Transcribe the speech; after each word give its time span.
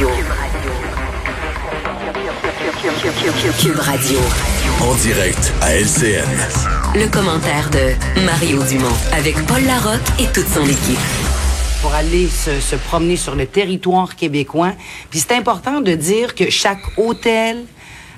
Radio. 0.00 0.16
Cube 3.60 3.78
Radio. 3.80 4.18
En 4.80 4.94
direct 4.94 5.52
à 5.60 5.74
LCN. 5.76 6.24
Le 6.94 7.06
commentaire 7.10 7.68
de 7.68 8.22
Mario 8.24 8.62
Dumont 8.62 8.88
avec 9.12 9.34
Paul 9.44 9.62
Larocque 9.64 10.00
et 10.18 10.26
toute 10.32 10.48
son 10.48 10.64
équipe 10.64 10.98
pour 11.82 11.92
aller 11.92 12.28
se, 12.28 12.60
se, 12.60 12.76
promener 12.76 13.16
sur 13.16 13.34
le 13.34 13.44
territoire 13.44 14.16
québécois. 14.16 14.72
Puis 15.10 15.20
c'est 15.20 15.34
important 15.34 15.82
de 15.82 15.94
dire 15.94 16.34
que 16.34 16.48
chaque 16.48 16.80
hôtel, 16.96 17.66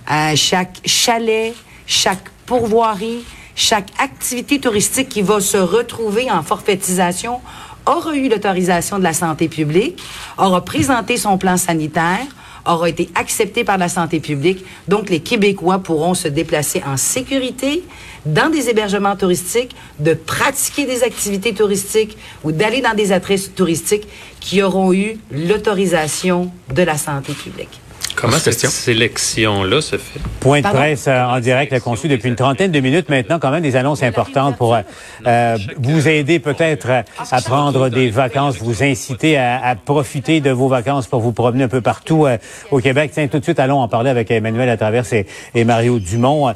euh, 0.09 0.37
chaque 0.37 0.83
chalet, 0.87 1.53
chaque 1.87 2.29
pourvoirie, 2.47 3.25
chaque 3.57 3.89
activité 3.99 4.61
touristique 4.61 5.09
qui 5.09 5.23
va 5.23 5.41
se 5.41 5.57
retrouver 5.57 6.31
en 6.31 6.45
forfaitisation 6.45 7.41
aura 7.87 8.15
eu 8.17 8.29
l'autorisation 8.29 8.99
de 8.99 9.05
la 9.05 9.13
santé 9.13 9.49
publique, 9.49 10.03
aura 10.39 10.65
présenté 10.65 11.17
son 11.17 11.39
plan 11.39 11.57
sanitaire, 11.57 12.27
aura 12.67 12.89
été 12.89 13.11
accepté 13.15 13.65
par 13.65 13.79
la 13.79 13.89
santé 13.89 14.21
publique. 14.21 14.65
Donc, 14.89 15.11
les 15.11 15.21
Québécois 15.21 15.81
pourront 15.81 16.15
se 16.15 16.29
déplacer 16.29 16.83
en 16.87 16.97
sécurité 16.97 17.83
dans 18.25 18.51
des 18.51 18.69
hébergements 18.69 19.17
touristiques, 19.17 19.75
de 19.99 20.15
pratiquer 20.15 20.87
des 20.87 21.03
activités 21.03 21.55
touristiques 21.55 22.17
ou 22.45 22.53
d'aller 22.53 22.81
dans 22.81 22.95
des 22.95 23.13
adresses 23.13 23.53
touristiques 23.55 24.07
qui 24.41 24.63
auront 24.63 24.93
eu 24.93 25.19
l'autorisation 25.31 26.53
de 26.73 26.83
la 26.83 26.97
santé 26.97 27.33
publique. 27.33 27.82
Comment 28.15 28.37
cette 28.37 28.59
sélection-là 28.59 29.81
se 29.81 29.97
fait? 29.97 30.21
Point 30.41 30.61
de 30.61 30.69
presse 30.69 31.07
euh, 31.09 31.25
en 31.25 31.41
direct, 31.41 31.79
conçu 31.81 32.09
depuis 32.09 32.29
une 32.29 32.37
trentaine 32.37 32.71
de 32.71 32.81
minutes 32.81 33.09
maintenant, 33.09 33.39
quand 33.39 33.51
même 33.51 33.63
des 33.63 33.77
annonces 33.77 34.03
importantes 34.03 34.57
pour 34.57 34.75
euh, 34.75 34.81
euh, 35.27 35.57
vous 35.79 36.09
aider 36.09 36.39
peut-être 36.39 36.89
à 36.91 37.41
prendre 37.41 37.89
des 37.89 38.11
vacances, 38.11 38.59
vous 38.59 38.83
inciter 38.83 39.39
à, 39.39 39.75
profiter 39.77 40.41
de 40.41 40.51
vos 40.51 40.69
vacances 40.69 41.07
pour 41.07 41.21
vous 41.21 41.33
promener 41.33 41.65
un 41.65 41.69
peu 41.69 41.81
partout 41.81 42.27
au 42.71 42.79
Québec. 42.81 43.11
Tiens, 43.15 43.29
tout 43.29 43.39
de 43.39 43.45
suite, 43.45 43.59
allons 43.59 43.81
en 43.81 43.89
parler 43.89 44.11
avec 44.11 44.31
Emmanuel 44.31 44.69
à 44.69 44.77
travers 44.77 45.05
et, 45.13 45.65
Mario 45.65 45.99
Dumont 45.99 46.55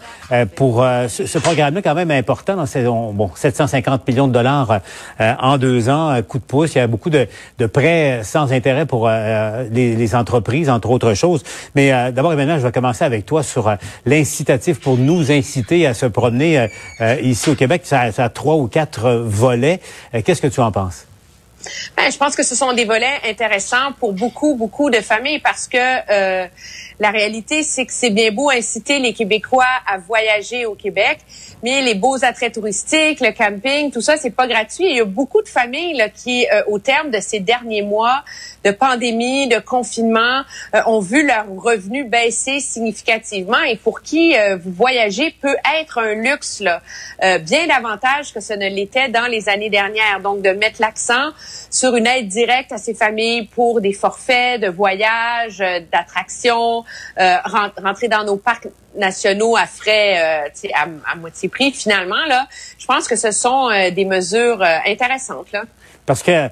pour 0.54 0.84
ce, 1.08 1.38
programme-là 1.38 1.82
quand 1.82 1.94
même 1.94 2.10
important. 2.10 2.56
Dans 2.56 2.66
ces, 2.66 2.84
bon, 2.84 3.30
750 3.34 4.06
millions 4.08 4.28
de 4.28 4.32
dollars 4.32 4.80
en 5.18 5.58
deux 5.58 5.88
ans, 5.88 6.20
coup 6.22 6.38
de 6.38 6.44
pouce. 6.44 6.74
Il 6.74 6.78
y 6.78 6.80
a 6.80 6.86
beaucoup 6.86 7.10
de, 7.10 7.26
prêts 7.66 8.20
sans 8.22 8.52
intérêt 8.52 8.86
pour 8.86 9.08
les, 9.08 9.96
les 9.96 10.14
entreprises, 10.14 10.68
entre 10.70 10.90
autres 10.90 11.14
choses. 11.14 11.42
Mais 11.74 11.92
euh, 11.92 12.10
d'abord, 12.10 12.32
Emmanuel, 12.32 12.58
je 12.58 12.66
vais 12.66 12.72
commencer 12.72 13.04
avec 13.04 13.26
toi 13.26 13.42
sur 13.42 13.68
euh, 13.68 13.76
l'incitatif 14.04 14.80
pour 14.80 14.96
nous 14.96 15.30
inciter 15.30 15.86
à 15.86 15.94
se 15.94 16.06
promener 16.06 16.68
euh, 17.00 17.20
ici 17.22 17.50
au 17.50 17.54
Québec. 17.54 17.82
Ça, 17.84 18.10
a 18.16 18.28
trois 18.28 18.56
ou 18.56 18.68
quatre 18.68 19.10
volets. 19.10 19.80
Qu'est-ce 20.24 20.42
que 20.42 20.46
tu 20.46 20.60
en 20.60 20.72
penses? 20.72 21.06
Ben, 21.96 22.10
je 22.12 22.16
pense 22.16 22.36
que 22.36 22.44
ce 22.44 22.54
sont 22.54 22.72
des 22.72 22.84
volets 22.84 23.20
intéressants 23.28 23.92
pour 23.98 24.12
beaucoup, 24.12 24.54
beaucoup 24.54 24.88
de 24.90 25.00
familles 25.00 25.40
parce 25.40 25.66
que 25.66 25.78
la 26.98 27.10
réalité, 27.10 27.62
c'est 27.62 27.84
que 27.86 27.92
c'est 27.92 28.10
bien 28.10 28.30
beau 28.30 28.50
inciter 28.50 28.98
les 28.98 29.12
Québécois 29.12 29.64
à 29.86 29.98
voyager 29.98 30.64
au 30.64 30.74
Québec, 30.74 31.18
mais 31.62 31.82
les 31.82 31.94
beaux 31.94 32.22
attraits 32.24 32.54
touristiques, 32.54 33.20
le 33.20 33.32
camping, 33.32 33.90
tout 33.90 34.00
ça, 34.00 34.16
c'est 34.16 34.30
pas 34.30 34.46
gratuit. 34.46 34.84
il 34.90 34.96
y 34.96 35.00
a 35.00 35.04
beaucoup 35.04 35.42
de 35.42 35.48
familles 35.48 35.96
là, 35.96 36.08
qui, 36.08 36.46
euh, 36.52 36.62
au 36.66 36.78
terme 36.78 37.10
de 37.10 37.18
ces 37.20 37.40
derniers 37.40 37.82
mois 37.82 38.24
de 38.64 38.70
pandémie, 38.70 39.48
de 39.48 39.58
confinement, 39.58 40.42
euh, 40.74 40.80
ont 40.86 41.00
vu 41.00 41.26
leurs 41.26 41.46
revenus 41.56 42.08
baisser 42.08 42.60
significativement 42.60 43.62
et 43.62 43.76
pour 43.76 44.02
qui 44.02 44.36
euh, 44.36 44.56
vous 44.56 44.72
voyager 44.72 45.34
peut 45.40 45.56
être 45.80 45.98
un 45.98 46.14
luxe 46.14 46.60
là, 46.60 46.80
bien 47.38 47.66
davantage 47.66 48.32
que 48.34 48.40
ce 48.40 48.52
ne 48.52 48.68
l'était 48.68 49.08
dans 49.08 49.26
les 49.26 49.48
années 49.48 49.70
dernières. 49.70 50.20
Donc, 50.22 50.42
de 50.42 50.50
mettre 50.50 50.80
l'accent 50.80 51.30
sur 51.70 51.96
une 51.96 52.06
aide 52.06 52.28
directe 52.28 52.72
à 52.72 52.78
ces 52.78 52.94
familles 52.94 53.46
pour 53.46 53.80
des 53.80 53.92
forfaits 53.92 54.60
de 54.60 54.68
voyage, 54.68 55.58
d'attractions, 55.92 56.84
rentrer 57.16 58.08
dans 58.08 58.24
nos 58.24 58.36
parcs 58.36 58.68
nationaux 58.96 59.56
à 59.56 59.66
frais 59.66 60.44
euh, 60.44 60.70
à, 60.74 61.12
à, 61.12 61.14
moitié 61.16 61.48
prix 61.48 61.72
finalement 61.72 62.24
là 62.28 62.46
je 62.78 62.86
pense 62.86 63.08
que 63.08 63.16
ce 63.16 63.30
sont 63.30 63.70
euh, 63.70 63.90
des 63.90 64.04
mesures 64.04 64.62
euh, 64.62 64.78
intéressantes 64.86 65.52
là 65.52 65.64
parce 66.04 66.22
que, 66.22 66.48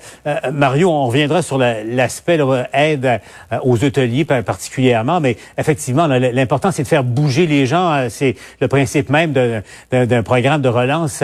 Mario, 0.51 0.91
on 0.91 1.07
reviendra 1.07 1.41
sur 1.41 1.59
l'aspect 1.59 2.41
aide 2.73 3.21
aux 3.63 3.85
hôteliers 3.85 4.25
particulièrement, 4.25 5.21
mais 5.21 5.37
effectivement, 5.57 6.09
l'important, 6.09 6.73
c'est 6.73 6.83
de 6.83 6.89
faire 6.89 7.05
bouger 7.05 7.47
les 7.47 7.65
gens. 7.65 8.09
C'est 8.11 8.35
le 8.61 8.67
principe 8.67 9.11
même 9.11 9.33
d'un 9.93 10.23
programme 10.25 10.61
de 10.61 10.69
relance 10.69 11.23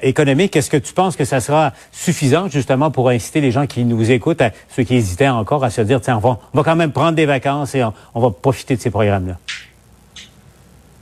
économique. 0.00 0.56
Est-ce 0.56 0.70
que 0.70 0.78
tu 0.78 0.94
penses 0.94 1.14
que 1.14 1.26
ça 1.26 1.40
sera 1.40 1.74
suffisant, 1.92 2.48
justement, 2.48 2.90
pour 2.90 3.10
inciter 3.10 3.42
les 3.42 3.50
gens 3.50 3.66
qui 3.66 3.84
nous 3.84 4.10
écoutent, 4.10 4.42
ceux 4.74 4.84
qui 4.84 4.94
hésitaient 4.94 5.28
encore, 5.28 5.62
à 5.62 5.68
se 5.68 5.82
dire, 5.82 6.00
tiens, 6.00 6.16
on 6.16 6.20
va, 6.20 6.38
on 6.54 6.56
va 6.56 6.64
quand 6.64 6.76
même 6.76 6.92
prendre 6.92 7.12
des 7.12 7.26
vacances 7.26 7.74
et 7.74 7.84
on 7.84 8.20
va 8.20 8.30
profiter 8.30 8.76
de 8.76 8.80
ces 8.80 8.90
programmes-là? 8.90 9.36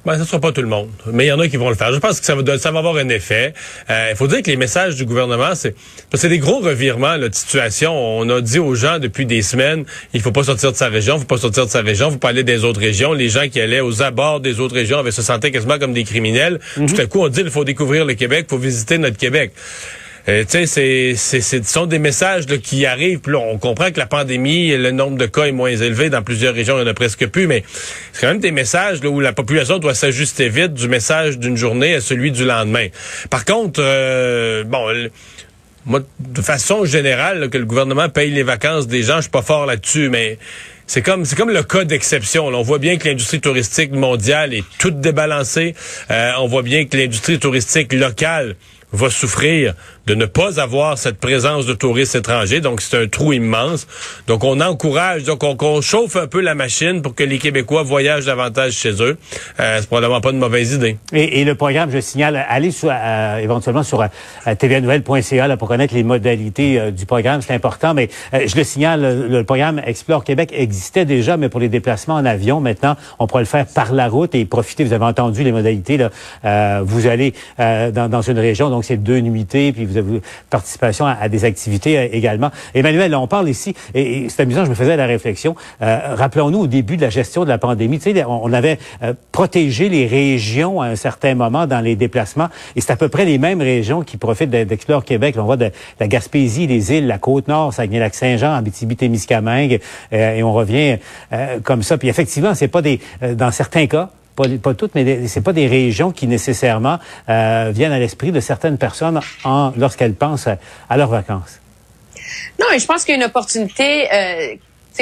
Ben, 0.06 0.14
ce 0.14 0.20
ne 0.20 0.24
sera 0.24 0.38
pas 0.38 0.52
tout 0.52 0.62
le 0.62 0.68
monde, 0.68 0.88
mais 1.12 1.24
il 1.24 1.28
y 1.28 1.32
en 1.32 1.40
a 1.40 1.48
qui 1.48 1.56
vont 1.56 1.68
le 1.68 1.74
faire. 1.74 1.92
Je 1.92 1.98
pense 1.98 2.20
que 2.20 2.26
ça 2.26 2.36
va, 2.36 2.58
ça 2.58 2.70
va 2.70 2.78
avoir 2.78 2.94
un 2.94 3.08
effet. 3.08 3.52
Euh, 3.90 4.10
il 4.12 4.16
faut 4.16 4.28
dire 4.28 4.40
que 4.40 4.48
les 4.48 4.56
messages 4.56 4.94
du 4.94 5.04
gouvernement, 5.04 5.56
c'est 5.56 5.74
c'est 6.14 6.28
des 6.28 6.38
gros 6.38 6.60
revirements 6.60 7.16
là, 7.16 7.28
de 7.28 7.34
situation. 7.34 7.92
On 7.92 8.28
a 8.30 8.40
dit 8.40 8.60
aux 8.60 8.76
gens 8.76 9.00
depuis 9.00 9.26
des 9.26 9.42
semaines, 9.42 9.84
il 10.14 10.20
faut 10.20 10.30
pas 10.30 10.44
sortir 10.44 10.70
de 10.70 10.76
sa 10.76 10.86
région, 10.86 11.16
il 11.16 11.22
faut 11.22 11.26
pas 11.26 11.38
sortir 11.38 11.66
de 11.66 11.70
sa 11.72 11.80
région, 11.80 12.10
il 12.10 12.12
faut 12.12 12.18
pas 12.18 12.28
aller 12.28 12.44
des 12.44 12.62
autres 12.62 12.78
régions. 12.78 13.14
Les 13.14 13.28
gens 13.28 13.48
qui 13.48 13.60
allaient 13.60 13.80
aux 13.80 14.00
abords 14.00 14.38
des 14.38 14.60
autres 14.60 14.76
régions 14.76 15.00
avaient 15.00 15.10
se 15.10 15.22
sentaient 15.22 15.50
quasiment 15.50 15.80
comme 15.80 15.92
des 15.92 16.04
criminels. 16.04 16.60
Mhm. 16.76 16.86
Tout 16.86 17.00
à 17.00 17.06
coup, 17.06 17.24
on 17.24 17.28
dit 17.28 17.40
il 17.40 17.50
faut 17.50 17.64
découvrir 17.64 18.04
le 18.04 18.14
Québec, 18.14 18.46
il 18.48 18.50
faut 18.50 18.58
visiter 18.58 18.98
notre 18.98 19.16
Québec. 19.16 19.54
Euh, 20.28 20.44
tu 20.48 20.66
sais, 20.66 21.14
c'est, 21.16 21.40
ce 21.40 21.62
sont 21.62 21.86
des 21.86 21.98
messages 21.98 22.46
qui 22.46 22.84
arrivent. 22.84 23.20
Puis 23.20 23.32
là, 23.32 23.38
on 23.38 23.58
comprend 23.58 23.90
que 23.92 23.98
la 23.98 24.06
pandémie, 24.06 24.76
le 24.76 24.90
nombre 24.90 25.16
de 25.16 25.26
cas 25.26 25.44
est 25.44 25.52
moins 25.52 25.70
élevé 25.70 26.10
dans 26.10 26.22
plusieurs 26.22 26.54
régions, 26.54 26.76
il 26.78 26.82
n'y 26.82 26.88
en 26.88 26.90
a 26.90 26.94
presque 26.94 27.26
plus, 27.26 27.46
mais 27.46 27.62
c'est 28.12 28.22
quand 28.22 28.28
même 28.28 28.40
des 28.40 28.50
messages 28.50 29.02
là, 29.02 29.08
où 29.08 29.20
la 29.20 29.32
population 29.32 29.78
doit 29.78 29.94
s'ajuster 29.94 30.48
vite 30.48 30.74
du 30.74 30.88
message 30.88 31.38
d'une 31.38 31.56
journée 31.56 31.94
à 31.94 32.00
celui 32.00 32.32
du 32.32 32.44
lendemain. 32.44 32.88
Par 33.30 33.44
contre, 33.44 33.80
euh, 33.82 34.64
bon, 34.64 34.88
moi, 35.84 36.00
de 36.18 36.42
façon 36.42 36.84
générale, 36.84 37.48
que 37.48 37.58
le 37.58 37.64
gouvernement 37.64 38.08
paye 38.08 38.30
les 38.32 38.42
vacances 38.42 38.88
des 38.88 39.04
gens, 39.04 39.16
je 39.16 39.22
suis 39.22 39.30
pas 39.30 39.42
fort 39.42 39.66
là-dessus, 39.66 40.08
mais 40.08 40.38
c'est 40.88 41.02
comme 41.02 41.24
c'est 41.24 41.36
comme 41.36 41.50
le 41.50 41.62
cas 41.62 41.84
d'exception. 41.84 42.46
On 42.46 42.62
voit 42.62 42.78
bien 42.78 42.96
que 42.96 43.08
l'industrie 43.08 43.40
touristique 43.40 43.92
mondiale 43.92 44.52
est 44.54 44.64
toute 44.78 45.00
débalancée. 45.00 45.74
Euh, 46.10 46.32
on 46.38 46.48
voit 46.48 46.62
bien 46.62 46.86
que 46.86 46.96
l'industrie 46.96 47.38
touristique 47.38 47.92
locale 47.92 48.56
va 48.92 49.10
souffrir 49.10 49.74
de 50.06 50.14
ne 50.14 50.26
pas 50.26 50.60
avoir 50.60 50.98
cette 50.98 51.18
présence 51.18 51.66
de 51.66 51.74
touristes 51.74 52.14
étrangers. 52.14 52.60
Donc, 52.60 52.80
c'est 52.80 52.96
un 52.96 53.08
trou 53.08 53.32
immense. 53.32 53.86
Donc, 54.26 54.44
on 54.44 54.60
encourage, 54.60 55.24
donc 55.24 55.42
on, 55.42 55.80
chauffe 55.80 56.16
un 56.16 56.26
peu 56.26 56.40
la 56.40 56.54
machine 56.54 57.02
pour 57.02 57.14
que 57.14 57.22
les 57.22 57.38
Québécois 57.38 57.82
voyagent 57.82 58.26
davantage 58.26 58.72
chez 58.72 59.02
eux. 59.02 59.18
Euh, 59.60 59.76
c'est 59.80 59.86
probablement 59.86 60.20
pas 60.20 60.30
une 60.30 60.38
mauvaise 60.38 60.72
idée. 60.72 60.96
Et, 61.12 61.44
le 61.44 61.54
programme, 61.54 61.90
je 61.90 62.00
signale, 62.00 62.44
allez 62.48 62.70
sur, 62.70 62.90
euh, 62.90 63.38
éventuellement 63.38 63.82
sur 63.82 64.00
euh, 64.00 64.54
tvnouvelle.ca 64.54 65.56
pour 65.56 65.68
connaître 65.68 65.94
les 65.94 66.02
modalités 66.02 66.78
euh, 66.78 66.90
du 66.90 67.06
programme. 67.06 67.42
C'est 67.42 67.54
important, 67.54 67.94
mais 67.94 68.08
je 68.32 68.56
le 68.56 68.64
signale, 68.64 69.28
le, 69.28 69.44
programme 69.44 69.80
Explore 69.84 70.24
Québec 70.24 70.50
existait 70.52 71.04
déjà, 71.04 71.36
mais 71.36 71.48
pour 71.48 71.60
les 71.60 71.68
déplacements 71.68 72.14
en 72.14 72.24
avion, 72.24 72.60
maintenant, 72.60 72.96
on 73.18 73.26
pourrait 73.26 73.42
le 73.42 73.48
faire 73.48 73.66
par 73.66 73.92
la 73.92 74.08
route 74.08 74.34
et 74.34 74.44
profiter. 74.44 74.84
Vous 74.84 74.92
avez 74.92 75.04
entendu 75.04 75.42
les 75.42 75.52
modalités. 75.52 75.96
Là. 75.96 76.82
vous 76.82 77.06
allez 77.06 77.34
dans, 77.58 78.22
une 78.22 78.38
région, 78.38 78.70
donc 78.70 78.84
c'est 78.84 78.96
deux 78.96 79.20
nuitées, 79.20 79.72
puis 79.72 79.86
de 79.96 80.20
participation 80.50 81.06
à, 81.06 81.28
des 81.28 81.44
activités 81.44 81.98
euh, 81.98 82.08
également. 82.12 82.50
Emmanuel, 82.74 83.14
on 83.14 83.26
parle 83.26 83.48
ici, 83.48 83.74
et, 83.94 84.28
c'est 84.28 84.42
amusant, 84.42 84.64
je 84.64 84.70
me 84.70 84.74
faisais 84.74 84.96
la 84.96 85.06
réflexion. 85.06 85.56
Euh, 85.82 86.14
rappelons-nous 86.14 86.60
au 86.60 86.66
début 86.66 86.96
de 86.96 87.02
la 87.02 87.10
gestion 87.10 87.44
de 87.44 87.48
la 87.48 87.58
pandémie, 87.58 87.98
tu 87.98 88.12
sais, 88.12 88.24
on, 88.24 88.52
avait 88.52 88.78
euh, 89.02 89.14
protégé 89.32 89.88
les 89.88 90.06
régions 90.06 90.80
à 90.80 90.86
un 90.86 90.96
certain 90.96 91.34
moment 91.34 91.66
dans 91.66 91.80
les 91.80 91.96
déplacements, 91.96 92.48
et 92.74 92.80
c'est 92.80 92.92
à 92.92 92.96
peu 92.96 93.08
près 93.08 93.24
les 93.24 93.38
mêmes 93.38 93.60
régions 93.60 94.02
qui 94.02 94.16
profitent 94.16 94.50
d'Explore 94.50 95.04
Québec. 95.04 95.36
on 95.38 95.44
voit 95.44 95.56
de, 95.56 95.70
la 96.00 96.08
Gaspésie, 96.08 96.66
les 96.66 96.92
îles, 96.92 97.06
la 97.06 97.18
Côte-Nord, 97.18 97.72
Saguenay-Lac-Saint-Jean, 97.72 98.54
Abitibi-Témiscamingue, 98.54 99.80
et 100.12 100.42
on 100.42 100.52
revient 100.52 100.98
comme 101.62 101.82
ça. 101.82 101.98
Puis 101.98 102.08
effectivement, 102.08 102.54
c'est 102.54 102.68
pas 102.68 102.82
des, 102.82 103.00
dans 103.34 103.50
certains 103.50 103.86
cas, 103.86 104.10
pas, 104.36 104.74
toutes, 104.74 104.94
mais 104.94 105.26
c'est 105.28 105.40
pas 105.40 105.52
des 105.52 105.66
régions 105.66 106.12
qui 106.12 106.26
nécessairement 106.26 106.98
euh, 107.28 107.70
viennent 107.74 107.92
à 107.92 107.98
l'esprit 107.98 108.32
de 108.32 108.40
certaines 108.40 108.78
personnes 108.78 109.20
lorsqu'elles 109.76 110.14
pensent 110.14 110.48
à, 110.88 110.96
leurs 110.96 111.08
vacances. 111.08 111.60
Non, 112.60 112.66
et 112.74 112.78
je 112.78 112.86
pense 112.86 113.04
qu'il 113.04 113.14
y 113.14 113.18
a 113.18 113.20
une 113.20 113.28
opportunité. 113.28 114.12
Euh, 114.12 114.56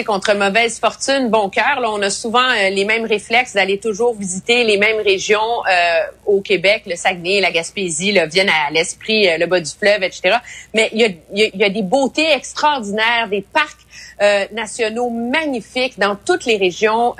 contre 0.04 0.34
mauvaise 0.34 0.80
fortune, 0.80 1.28
bon 1.30 1.48
cœur, 1.48 1.78
là, 1.80 1.88
on 1.88 2.02
a 2.02 2.10
souvent 2.10 2.50
euh, 2.50 2.68
les 2.68 2.84
mêmes 2.84 3.04
réflexes 3.04 3.54
d'aller 3.54 3.78
toujours 3.78 4.16
visiter 4.16 4.64
les 4.64 4.76
mêmes 4.76 5.00
régions 5.00 5.38
euh, 5.38 6.00
au 6.26 6.40
Québec, 6.40 6.82
le 6.86 6.96
Saguenay, 6.96 7.40
la 7.40 7.52
Gaspésie, 7.52 8.10
là, 8.10 8.26
viennent 8.26 8.48
à 8.48 8.72
l'esprit 8.72 9.28
le 9.38 9.46
bas 9.46 9.60
du 9.60 9.70
fleuve, 9.70 10.02
etc. 10.02 10.38
Mais 10.74 10.90
il 10.92 10.98
y 11.00 11.04
a, 11.04 11.48
y 11.54 11.62
a, 11.62 11.70
des 11.70 11.82
beautés 11.82 12.28
extraordinaires, 12.32 13.28
des 13.30 13.42
parcs 13.42 13.86
nationaux 14.52 15.10
magnifiques 15.10 15.96
dans 15.96 16.16
toutes 16.16 16.44
les 16.44 16.56
régions 16.56 17.14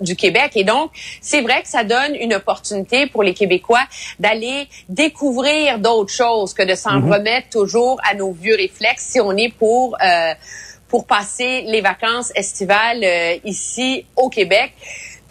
du 0.00 0.16
Québec. 0.16 0.52
Et 0.54 0.64
donc, 0.64 0.90
c'est 1.20 1.40
vrai 1.40 1.62
que 1.62 1.68
ça 1.68 1.84
donne 1.84 2.14
une 2.14 2.34
opportunité 2.34 3.06
pour 3.06 3.22
les 3.22 3.34
Québécois 3.34 3.84
d'aller 4.18 4.68
découvrir 4.88 5.78
d'autres 5.78 6.12
choses 6.12 6.54
que 6.54 6.62
de 6.62 6.74
s'en 6.74 7.00
mhm. 7.00 7.12
remettre 7.12 7.48
toujours 7.50 8.00
à 8.08 8.14
nos 8.14 8.32
vieux 8.32 8.56
réflexes 8.56 9.06
si 9.10 9.20
on 9.20 9.36
est 9.36 9.52
pour... 9.52 9.96
Euh, 10.02 10.34
pour 10.86 11.06
passer 11.06 11.62
les 11.62 11.80
vacances 11.80 12.30
estivales 12.36 13.04
ici 13.42 14.06
au 14.14 14.28
Québec. 14.28 14.72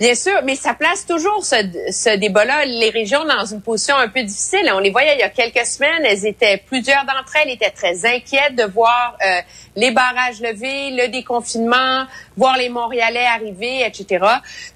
Bien 0.04 0.16
sûr, 0.16 0.42
mais 0.44 0.58
ça 0.58 0.74
place 0.74 1.06
toujours 1.06 1.46
ce, 1.46 1.56
ce 1.90 2.18
débat-là, 2.18 2.66
les 2.66 2.90
régions 2.90 3.24
dans 3.24 3.46
une 3.46 3.62
position 3.62 3.96
un 3.96 4.10
peu 4.10 4.22
difficile. 4.22 4.70
On 4.74 4.80
les 4.80 4.92
voyait 4.92 5.14
il 5.14 5.20
y 5.20 5.24
a 5.24 5.30
quelques 5.30 5.66
semaines, 5.66 6.04
elles 6.04 6.26
étaient, 6.26 6.58
plusieurs 6.58 7.06
d'entre 7.06 7.38
elles 7.42 7.52
étaient 7.52 7.70
très 7.70 8.06
inquiètes 8.06 8.54
de 8.58 8.66
voir 8.66 9.16
euh, 9.26 9.40
les 9.78 9.92
barrages 9.92 10.42
levés, 10.42 10.92
le 10.92 11.08
déconfinement, 11.08 12.04
voir 12.36 12.58
les 12.58 12.68
Montréalais 12.68 13.26
arriver, 13.26 13.86
etc. 13.86 14.26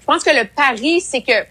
Je 0.00 0.06
pense 0.06 0.24
que 0.24 0.30
le 0.30 0.46
pari, 0.46 1.02
c'est 1.02 1.20
que 1.20 1.44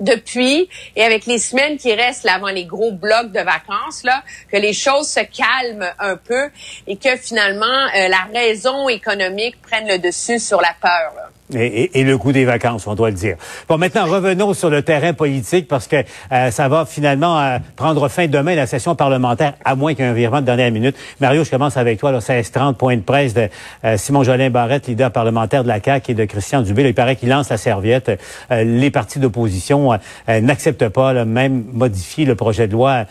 depuis 0.00 0.66
et 0.96 1.04
avec 1.04 1.26
les 1.26 1.38
semaines 1.38 1.76
qui 1.76 1.92
restent 1.92 2.24
là 2.24 2.36
avant 2.36 2.48
les 2.48 2.64
gros 2.64 2.92
blocs 2.92 3.30
de 3.30 3.40
vacances 3.40 4.04
là 4.04 4.22
que 4.50 4.56
les 4.56 4.72
choses 4.72 5.08
se 5.08 5.20
calment 5.20 5.90
un 5.98 6.16
peu 6.16 6.48
et 6.86 6.96
que 6.96 7.14
finalement 7.16 7.66
euh, 7.66 8.08
la 8.08 8.26
raison 8.32 8.88
économique 8.88 9.60
prenne 9.60 9.86
le 9.86 9.98
dessus 9.98 10.38
sur 10.38 10.62
la 10.62 10.74
peur. 10.80 11.12
Là. 11.14 11.30
Et, 11.54 12.00
et, 12.00 12.02
le 12.02 12.18
coût 12.18 12.32
des 12.32 12.44
vacances, 12.44 12.88
on 12.88 12.96
doit 12.96 13.10
le 13.10 13.14
dire. 13.14 13.36
Bon, 13.68 13.78
maintenant, 13.78 14.04
revenons 14.06 14.52
sur 14.52 14.68
le 14.68 14.82
terrain 14.82 15.12
politique 15.12 15.68
parce 15.68 15.86
que 15.86 16.02
euh, 16.32 16.50
ça 16.50 16.68
va 16.68 16.84
finalement 16.84 17.40
euh, 17.40 17.58
prendre 17.76 18.08
fin 18.08 18.26
demain, 18.26 18.56
la 18.56 18.66
session 18.66 18.96
parlementaire, 18.96 19.54
à 19.64 19.76
moins 19.76 19.94
qu'un 19.94 20.12
virement 20.12 20.40
de 20.40 20.46
dernière 20.46 20.72
minute. 20.72 20.96
Mario, 21.20 21.44
je 21.44 21.50
commence 21.50 21.76
avec 21.76 22.00
toi, 22.00 22.10
là, 22.10 22.18
16-30, 22.18 22.74
point 22.74 22.96
de 22.96 23.02
presse 23.02 23.32
de 23.32 23.48
euh, 23.84 23.96
Simon 23.96 24.24
Jolin 24.24 24.50
Barrette, 24.50 24.88
leader 24.88 25.12
parlementaire 25.12 25.62
de 25.62 25.68
la 25.68 25.80
CAQ 25.80 26.12
et 26.12 26.14
de 26.14 26.24
Christian 26.24 26.62
Dubé. 26.62 26.82
il 26.82 26.94
paraît 26.94 27.14
qu'il 27.14 27.28
lance 27.28 27.48
la 27.48 27.58
serviette. 27.58 28.10
les 28.50 28.90
partis 28.90 29.20
d'opposition 29.20 29.98
n'acceptent 30.28 30.88
pas, 30.88 31.12
là, 31.12 31.24
même 31.24 31.64
modifier 31.72 32.24
le 32.24 32.34
projet 32.34 32.66
de 32.66 32.72
loi 32.72 33.04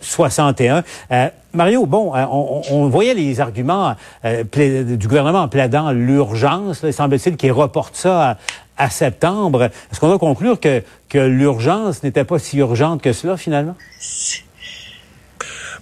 61. 0.00 0.82
Mario, 1.54 1.86
bon, 1.86 2.14
euh, 2.14 2.24
on, 2.28 2.88
voyait 2.88 3.14
les 3.14 3.40
arguments 3.40 3.94
euh, 4.24 4.44
du 4.96 5.08
gouvernement 5.08 5.40
en 5.40 5.48
plaidant 5.48 5.92
l'urgence. 5.92 6.80
Il 6.82 6.92
semble-t-il 6.92 7.36
qu'il 7.36 7.52
reporte 7.52 7.96
ça 7.96 8.36
à, 8.76 8.90
septembre. 8.90 9.64
Est-ce 9.90 9.98
qu'on 9.98 10.08
doit 10.08 10.18
conclure 10.18 10.60
que 10.60 11.18
l'urgence 11.18 12.02
n'était 12.02 12.24
pas 12.24 12.38
si 12.38 12.58
urgente 12.58 13.02
que 13.02 13.12
cela, 13.12 13.36
finalement? 13.36 13.74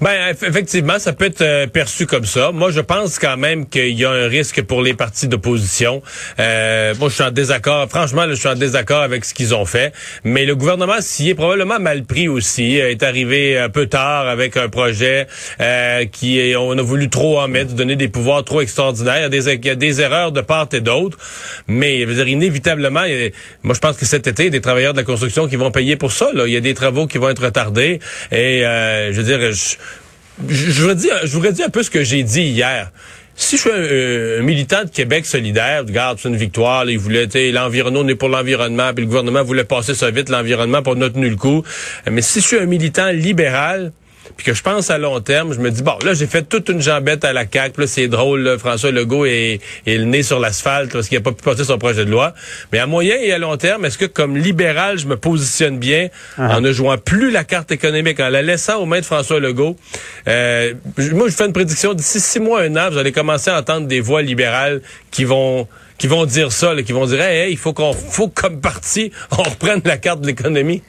Ben 0.00 0.34
effectivement, 0.42 0.98
ça 0.98 1.12
peut 1.12 1.26
être 1.26 1.40
euh, 1.40 1.66
perçu 1.66 2.06
comme 2.06 2.24
ça. 2.24 2.52
Moi, 2.52 2.70
je 2.70 2.80
pense 2.80 3.18
quand 3.18 3.36
même 3.36 3.66
qu'il 3.66 3.98
y 3.98 4.04
a 4.04 4.10
un 4.10 4.28
risque 4.28 4.62
pour 4.62 4.82
les 4.82 4.94
partis 4.94 5.26
d'opposition. 5.26 6.02
Euh, 6.38 6.94
moi, 6.98 7.08
je 7.08 7.14
suis 7.14 7.22
en 7.22 7.30
désaccord. 7.30 7.88
Franchement, 7.88 8.24
je 8.28 8.34
suis 8.34 8.48
en 8.48 8.54
désaccord 8.54 9.00
avec 9.00 9.24
ce 9.24 9.32
qu'ils 9.32 9.54
ont 9.54 9.64
fait. 9.64 9.92
Mais 10.24 10.44
le 10.44 10.54
gouvernement 10.54 11.00
s'y 11.00 11.30
est 11.30 11.34
probablement 11.34 11.80
mal 11.80 12.04
pris 12.04 12.28
aussi. 12.28 12.76
est 12.76 13.02
arrivé 13.02 13.58
un 13.58 13.70
peu 13.70 13.86
tard 13.86 14.28
avec 14.28 14.56
un 14.56 14.68
projet 14.68 15.26
euh, 15.60 16.04
qui 16.04 16.38
est, 16.40 16.56
on 16.56 16.72
a 16.72 16.82
voulu 16.82 17.08
trop 17.08 17.40
en 17.40 17.48
mettre, 17.48 17.72
donner 17.74 17.96
des 17.96 18.08
pouvoirs 18.08 18.44
trop 18.44 18.60
extraordinaires. 18.60 19.18
Il 19.18 19.22
y 19.22 19.48
a 19.48 19.56
des, 19.56 19.70
a 19.70 19.74
des 19.74 20.00
erreurs 20.00 20.32
de 20.32 20.40
part 20.42 20.68
et 20.72 20.80
d'autre. 20.80 21.16
Mais 21.68 22.00
je 22.00 22.06
veux 22.06 22.14
dire, 22.14 22.28
inévitablement, 22.28 23.04
moi, 23.62 23.74
je 23.74 23.80
pense 23.80 23.96
que 23.96 24.04
cet 24.04 24.26
été, 24.26 24.44
il 24.44 24.46
y 24.46 24.48
a 24.48 24.50
des 24.50 24.60
travailleurs 24.60 24.92
de 24.92 24.98
la 24.98 25.04
construction 25.04 25.48
qui 25.48 25.56
vont 25.56 25.70
payer 25.70 25.96
pour 25.96 26.12
ça. 26.12 26.28
Là. 26.34 26.46
Il 26.46 26.52
y 26.52 26.56
a 26.56 26.60
des 26.60 26.74
travaux 26.74 27.06
qui 27.06 27.18
vont 27.18 27.28
être 27.30 27.44
retardés. 27.44 28.00
Et 28.32 28.64
euh, 28.66 29.12
je 29.12 29.20
veux 29.20 29.22
dire, 29.22 29.52
je, 29.52 29.76
je, 30.48 30.80
voudrais 30.80 30.94
dire, 30.94 31.14
je 31.24 31.32
voudrais 31.32 31.52
dire 31.52 31.66
un 31.66 31.70
peu 31.70 31.82
ce 31.82 31.90
que 31.90 32.02
j'ai 32.02 32.22
dit 32.22 32.42
hier. 32.42 32.90
Si 33.38 33.56
je 33.56 33.62
suis 33.62 33.70
un, 33.70 34.42
militant 34.42 34.84
de 34.84 34.88
Québec 34.88 35.26
solidaire, 35.26 35.84
regarde, 35.86 36.18
c'est 36.20 36.28
une 36.28 36.36
victoire, 36.36 36.88
il 36.88 36.98
voulait, 36.98 37.28
l'environnement, 37.52 38.00
on 38.00 38.08
est 38.08 38.14
pour 38.14 38.30
l'environnement, 38.30 38.92
puis 38.94 39.04
le 39.04 39.08
gouvernement 39.08 39.42
voulait 39.42 39.64
passer 39.64 39.94
ça 39.94 40.10
vite, 40.10 40.30
l'environnement, 40.30 40.82
pour 40.82 40.96
notre 40.96 41.18
nul 41.18 41.36
coup. 41.36 41.62
Mais 42.10 42.22
si 42.22 42.40
je 42.40 42.46
suis 42.46 42.58
un 42.58 42.64
militant 42.64 43.10
libéral, 43.10 43.92
puis 44.36 44.46
que 44.46 44.54
je 44.54 44.62
pense 44.62 44.90
à 44.90 44.98
long 44.98 45.20
terme, 45.20 45.52
je 45.52 45.60
me 45.60 45.70
dis, 45.70 45.82
bon, 45.82 45.96
là, 46.04 46.14
j'ai 46.14 46.26
fait 46.26 46.42
toute 46.42 46.68
une 46.68 46.80
jambette 46.80 47.24
à 47.24 47.32
la 47.32 47.44
CAQ, 47.50 47.80
là, 47.80 47.86
c'est 47.86 48.08
drôle, 48.08 48.40
là, 48.40 48.58
François 48.58 48.90
Legault 48.90 49.26
est, 49.26 49.60
est 49.86 49.96
le 49.96 50.04
nez 50.04 50.22
sur 50.22 50.40
l'asphalte 50.40 50.92
parce 50.92 51.08
qu'il 51.08 51.18
n'a 51.18 51.22
pas 51.22 51.32
pu 51.32 51.42
passer 51.42 51.64
son 51.64 51.78
projet 51.78 52.04
de 52.04 52.10
loi. 52.10 52.34
Mais 52.72 52.78
à 52.78 52.86
moyen 52.86 53.16
et 53.16 53.32
à 53.32 53.38
long 53.38 53.56
terme, 53.56 53.84
est-ce 53.84 53.98
que 53.98 54.04
comme 54.04 54.36
libéral, 54.36 54.98
je 54.98 55.06
me 55.06 55.16
positionne 55.16 55.78
bien 55.78 56.08
ah. 56.38 56.56
en 56.56 56.60
ne 56.60 56.72
jouant 56.72 56.98
plus 56.98 57.30
la 57.30 57.44
carte 57.44 57.70
économique, 57.72 58.20
en 58.20 58.28
la 58.28 58.42
laissant 58.42 58.80
aux 58.80 58.86
mains 58.86 59.00
de 59.00 59.04
François 59.04 59.40
Legault? 59.40 59.76
Euh, 60.28 60.74
moi, 61.12 61.28
je 61.28 61.34
fais 61.34 61.46
une 61.46 61.52
prédiction, 61.52 61.94
d'ici 61.94 62.20
six 62.20 62.40
mois, 62.40 62.62
un 62.62 62.76
an, 62.76 62.90
vous 62.90 62.98
allez 62.98 63.12
commencer 63.12 63.50
à 63.50 63.58
entendre 63.58 63.86
des 63.86 64.00
voix 64.00 64.22
libérales 64.22 64.82
qui 65.10 65.24
vont 65.24 65.68
qui 65.98 66.08
vont 66.08 66.26
dire 66.26 66.52
ça, 66.52 66.74
là, 66.74 66.82
qui 66.82 66.92
vont 66.92 67.06
dire, 67.06 67.22
hey, 67.22 67.50
il 67.50 67.56
faut 67.56 67.72
qu'on, 67.72 67.94
faut 67.94 68.28
comme 68.28 68.60
parti, 68.60 69.12
on 69.30 69.42
reprenne 69.42 69.80
la 69.84 69.96
carte 69.96 70.20
de 70.20 70.26
l'économie. 70.26 70.82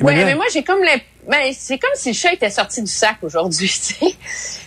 Oui, 0.00 0.14
mais 0.16 0.34
moi, 0.34 0.46
j'ai 0.52 0.64
comme 0.64 0.80
l'impression 0.80 1.09
ben, 1.26 1.52
c'est 1.52 1.78
comme 1.78 1.90
si 1.94 2.10
le 2.10 2.14
chat 2.14 2.32
était 2.32 2.50
sorti 2.50 2.80
du 2.80 2.90
sac 2.90 3.16
aujourd'hui. 3.22 3.70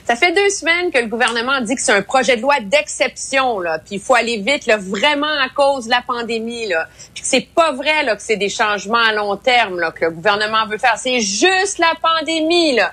Ça 0.06 0.16
fait 0.16 0.32
deux 0.34 0.50
semaines 0.50 0.92
que 0.92 1.00
le 1.00 1.08
gouvernement 1.08 1.62
dit 1.62 1.76
que 1.76 1.82
c'est 1.82 1.94
un 1.94 2.02
projet 2.02 2.36
de 2.36 2.42
loi 2.42 2.60
d'exception, 2.60 3.60
là, 3.60 3.80
puis 3.80 3.96
il 3.96 4.02
faut 4.02 4.16
aller 4.16 4.38
vite, 4.38 4.66
là, 4.66 4.78
vraiment 4.78 5.28
à 5.28 5.50
cause 5.50 5.86
de 5.86 5.92
la 5.92 6.02
pandémie, 6.06 6.68
là. 6.68 6.88
Puis 7.14 7.24
c'est 7.26 7.48
pas 7.48 7.72
vrai, 7.72 8.04
là, 8.04 8.16
que 8.16 8.22
c'est 8.22 8.36
des 8.36 8.50
changements 8.50 8.98
à 8.98 9.14
long 9.14 9.38
terme, 9.38 9.80
là, 9.80 9.92
que 9.92 10.06
le 10.06 10.12
gouvernement 10.12 10.66
veut 10.68 10.78
faire. 10.78 10.98
C'est 10.98 11.22
juste 11.22 11.80
la 11.80 11.94
pandémie, 12.02 12.76
là. 12.76 12.92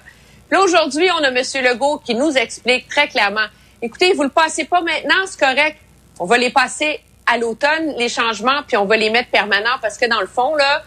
Là, 0.51 0.61
aujourd'hui, 0.61 1.09
on 1.11 1.25
a 1.25 1.29
M. 1.29 1.43
Legault 1.65 1.99
qui 1.99 2.15
nous 2.15 2.33
explique 2.37 2.89
très 2.89 3.09
clairement, 3.09 3.47
écoutez, 3.83 4.13
vous 4.15 4.23
le 4.23 4.31
passez 4.31 4.65
pas 4.65 4.81
maintenant, 4.81 5.27
c'est 5.27 5.41
correct. 5.41 5.77
On 6.19 6.27
va 6.27 6.39
les 6.39 6.51
passer 6.51 7.01
à 7.27 7.39
l'automne, 7.39 7.95
les 7.99 8.09
changements, 8.09 8.63
puis 8.67 8.77
on 8.77 8.85
va 8.85 8.97
les 8.97 9.11
mettre 9.11 9.31
permanents 9.31 9.79
parce 9.81 9.99
que 9.99 10.07
dans 10.07 10.21
le 10.21 10.27
fond, 10.27 10.55
là, 10.55 10.83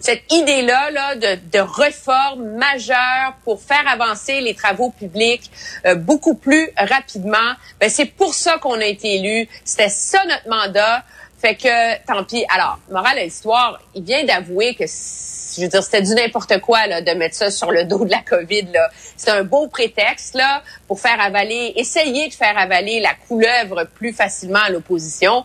cette 0.00 0.32
idée-là 0.32 0.90
là, 0.90 1.14
de, 1.14 1.38
de, 1.52 1.58
réforme 1.58 2.56
majeure 2.56 3.34
pour 3.44 3.62
faire 3.62 3.86
avancer 3.86 4.40
les 4.40 4.54
travaux 4.54 4.90
publics 4.90 5.50
euh, 5.86 5.94
beaucoup 5.94 6.34
plus 6.34 6.70
rapidement, 6.76 7.54
ben, 7.78 7.90
c'est 7.90 8.06
pour 8.06 8.34
ça 8.34 8.58
qu'on 8.58 8.80
a 8.80 8.86
été 8.86 9.16
élu. 9.16 9.48
C'était 9.64 9.90
ça 9.90 10.24
notre 10.24 10.48
mandat. 10.48 11.04
Fait 11.40 11.54
que, 11.54 11.96
tant 12.04 12.22
pis. 12.24 12.44
Alors, 12.54 12.78
morale 12.90 13.16
de 13.16 13.24
l'histoire, 13.24 13.80
il 13.94 14.02
vient 14.02 14.24
d'avouer 14.24 14.74
que, 14.74 14.84
je 14.84 15.62
veux 15.62 15.68
dire, 15.68 15.82
c'était 15.82 16.02
du 16.02 16.14
n'importe 16.14 16.60
quoi 16.60 16.86
là, 16.86 17.00
de 17.00 17.12
mettre 17.12 17.34
ça 17.34 17.50
sur 17.50 17.70
le 17.70 17.84
dos 17.84 18.04
de 18.04 18.10
la 18.10 18.20
COVID. 18.20 18.68
C'est 19.16 19.30
un 19.30 19.42
beau 19.42 19.66
prétexte 19.66 20.34
là 20.34 20.62
pour 20.86 21.00
faire 21.00 21.18
avaler, 21.18 21.72
essayer 21.76 22.28
de 22.28 22.34
faire 22.34 22.58
avaler 22.58 23.00
la 23.00 23.14
couleuvre 23.26 23.84
plus 23.84 24.12
facilement 24.12 24.60
à 24.60 24.70
l'opposition. 24.70 25.44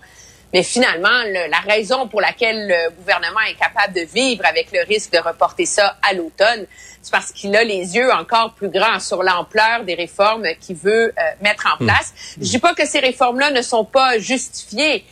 Mais 0.56 0.64
finalement, 0.64 1.10
la 1.50 1.60
raison 1.68 2.08
pour 2.08 2.22
laquelle 2.22 2.70
le 2.70 2.90
gouvernement 2.92 3.42
est 3.42 3.56
capable 3.56 3.94
de 3.94 4.06
vivre 4.06 4.46
avec 4.46 4.72
le 4.72 4.88
risque 4.88 5.12
de 5.12 5.18
reporter 5.18 5.66
ça 5.66 5.98
à 6.02 6.14
l'automne, 6.14 6.66
c'est 7.02 7.12
parce 7.12 7.34
qu'il 7.34 7.54
a 7.58 7.66
les 7.66 7.98
yeux 7.98 8.10
encore 8.14 8.54
plus 8.54 8.70
grands 8.70 9.02
sur 9.02 9.22
l'ampleur 9.22 9.84
des 9.84 9.96
réformes 9.96 10.48
qu'il 10.62 10.78
veut 10.78 11.08
euh, 11.10 11.22
mettre 11.42 11.68
en 11.68 11.84
hmm. 11.84 11.88
place. 11.88 12.14
Je 12.38 12.52
dis 12.52 12.60
pas 12.60 12.74
que 12.74 12.88
ces 12.88 13.00
réformes-là 13.00 13.52
ne 13.52 13.62
sont 13.62 13.84
pas 13.84 14.18
justifiées, 14.18 15.04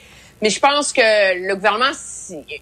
mais 0.41 0.49
je 0.49 0.61
pense 0.61 0.93
que 0.93 1.01
le 1.45 1.55
gouvernement, 1.55 1.91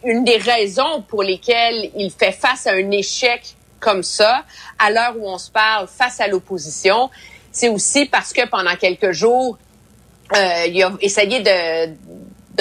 une 0.04 0.24
des 0.24 0.38
raisons 0.38 1.04
pour 1.08 1.22
lesquelles 1.22 1.92
il 1.96 2.10
fait 2.10 2.32
face 2.32 2.66
à 2.66 2.72
un 2.72 2.90
échec 2.90 3.44
comme 3.80 4.02
ça, 4.02 4.44
à 4.80 4.90
l'heure 4.90 5.14
où 5.20 5.30
on 5.30 5.38
se 5.38 5.52
parle 5.52 5.88
face 5.88 6.20
à 6.20 6.28
l'opposition, 6.28 7.12
c'est 7.52 7.70
aussi 7.70 8.08
parce 8.08 8.34
que 8.34 8.48
pendant 8.48 8.76
quelques 8.76 9.12
jours, 9.12 9.60
euh, 10.36 10.66
il 10.68 10.82
a 10.82 10.94
essayé 11.02 11.42
de 11.42 11.94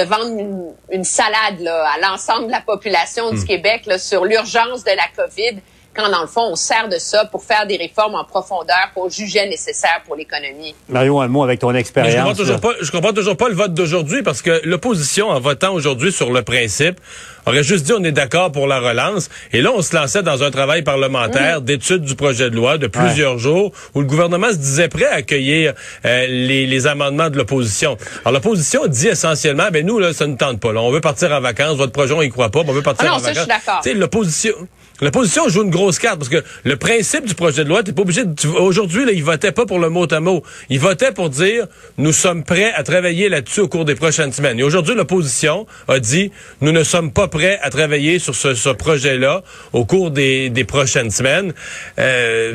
de 0.01 0.09
vendre 0.09 0.75
une, 0.91 1.05
salade 1.05 1.61
là, 1.61 1.85
à 1.95 1.99
l'ensemble 2.01 2.47
de 2.47 2.53
la 2.53 2.61
population 2.61 3.31
du 3.31 3.41
hmm. 3.41 3.45
Québec 3.45 3.87
là, 3.87 3.99
sur 3.99 4.25
l'urgence 4.25 4.85
de 4.85 4.91
la 4.91 5.09
COVID, 5.17 5.61
quand 5.95 6.09
dans 6.09 6.23
le 6.23 6.29
fond, 6.29 6.49
on 6.53 6.57
sert 6.57 6.89
de 6.89 6.99
ça 6.99 7.25
pour 7.25 7.43
faire 7.43 7.67
des 7.67 7.77
réformes 7.77 8.15
en 8.15 8.25
profondeur 8.25 8.93
qu'on 8.95 9.09
jugeait 9.09 9.49
nécessaires 9.49 10.03
pour 10.07 10.15
l'économie. 10.15 10.75
Mario, 10.89 11.21
un 11.21 11.29
mot 11.29 11.43
avec 11.43 11.59
ton 11.59 11.75
expérience. 11.75 12.13
Je 12.13 12.19
comprends, 12.19 12.35
toujours 12.35 12.61
pas, 12.61 12.73
je 12.81 12.91
comprends 12.91 13.13
toujours 13.13 13.37
pas 13.37 13.49
le 13.49 13.55
vote 13.55 13.75
d'aujourd'hui 13.75 14.23
parce 14.23 14.41
que 14.41 14.61
l'opposition, 14.65 15.29
en 15.29 15.41
votant 15.41 15.73
aujourd'hui 15.73 16.13
sur 16.13 16.33
le 16.33 16.43
principe, 16.43 17.01
aurait 17.47 17.65
juste 17.65 17.87
dit 17.87 17.93
on 17.93 18.05
est 18.05 18.13
d'accord 18.13 18.53
pour 18.53 18.69
la 18.69 18.79
relance. 18.79 19.31
Et 19.53 19.63
là, 19.63 19.73
on 19.75 19.83
se 19.83 19.95
lançait 19.97 20.23
dans 20.23 20.45
un 20.45 20.51
travail 20.51 20.83
parlementaire 20.83 21.61
mm. 21.61 21.65
d'étude 21.65 22.03
du 22.03 22.15
projet 22.15 22.51
de 22.51 22.57
loi 22.57 22.79
de 22.79 22.87
plusieurs 22.87 23.39
jours 23.39 23.73
où 23.95 24.01
le 24.01 24.07
gouvernement 24.07 24.51
se 24.51 24.59
disait 24.59 24.89
prêt 24.89 25.07
à 25.07 25.15
accueillir 25.15 25.75
euh, 26.05 26.27
les, 26.27 26.67
les, 26.67 26.87
amendements 26.87 27.31
de 27.31 27.37
l'opposition. 27.37 27.97
Alors, 28.25 28.35
l'opposition 28.35 28.87
dit 28.87 29.09
essentiellement, 29.09 29.69
ben 29.73 29.85
nous, 29.85 29.99
là, 29.99 30.13
ça 30.13 30.27
ne 30.27 30.37
tente 30.37 30.61
pas. 30.61 30.73
Là. 30.73 30.81
On 30.81 30.91
veut 30.91 31.01
partir 31.01 31.33
en 31.33 31.41
vacances. 31.41 31.77
Votre 31.77 31.93
projet, 31.93 32.15
on 32.15 32.23
y 32.23 32.31
croit 32.31 32.51
pas. 32.51 32.61
on 32.61 32.73
veut 32.73 32.83
partir 32.83 33.09
ah 33.09 33.13
non, 33.13 33.17
en 33.17 33.19
ça, 33.19 33.33
vacances. 33.33 33.47
Je 33.47 33.61
suis 33.61 33.67
d'accord. 33.67 34.01
L'opposition... 34.01 34.55
L'opposition 35.01 35.49
joue 35.49 35.63
une 35.63 35.71
grosse 35.71 35.99
carte 35.99 36.19
parce 36.19 36.29
que 36.29 36.43
le 36.65 36.77
principe 36.77 37.25
du 37.27 37.35
projet 37.35 37.65
de 37.65 37.69
loi, 37.69 37.83
t'es 37.83 37.93
pas 37.93 38.03
obligé. 38.03 38.23
Aujourd'hui, 38.59 39.05
là, 39.05 39.13
ils 39.13 39.25
votaient 39.25 39.53
pas 39.53 39.67
pour 39.67 39.79
le 39.79 39.89
mot 39.89 40.07
à 40.13 40.21
mot. 40.21 40.43
Ils 40.69 40.81
votaient 40.81 41.13
pour 41.13 41.31
dire 41.31 41.67
nous 41.99 42.13
sommes 42.13 42.45
prêts 42.45 42.73
à 42.75 42.83
travailler 42.83 43.29
là-dessus 43.29 43.61
au 43.61 43.69
cours 43.69 43.85
des 43.85 43.95
prochaines 43.95 44.33
semaines. 44.33 44.59
Et 44.59 44.63
aujourd'hui, 44.63 44.95
l'opposition 44.95 45.67
a 45.89 45.99
dit 45.99 46.31
nous 46.61 46.73
ne 46.73 46.85
sommes 46.85 47.13
pas 47.13 47.29
prêts 47.29 47.59
à 47.63 47.71
travailler 47.71 48.19
sur 48.19 48.35
ce, 48.35 48.55
ce 48.55 48.71
projet-là 48.71 49.43
au 49.73 49.85
cours 49.85 50.11
des, 50.11 50.51
des 50.51 50.65
prochaines 50.65 51.11
semaines. 51.11 51.53
Euh, 51.99 52.55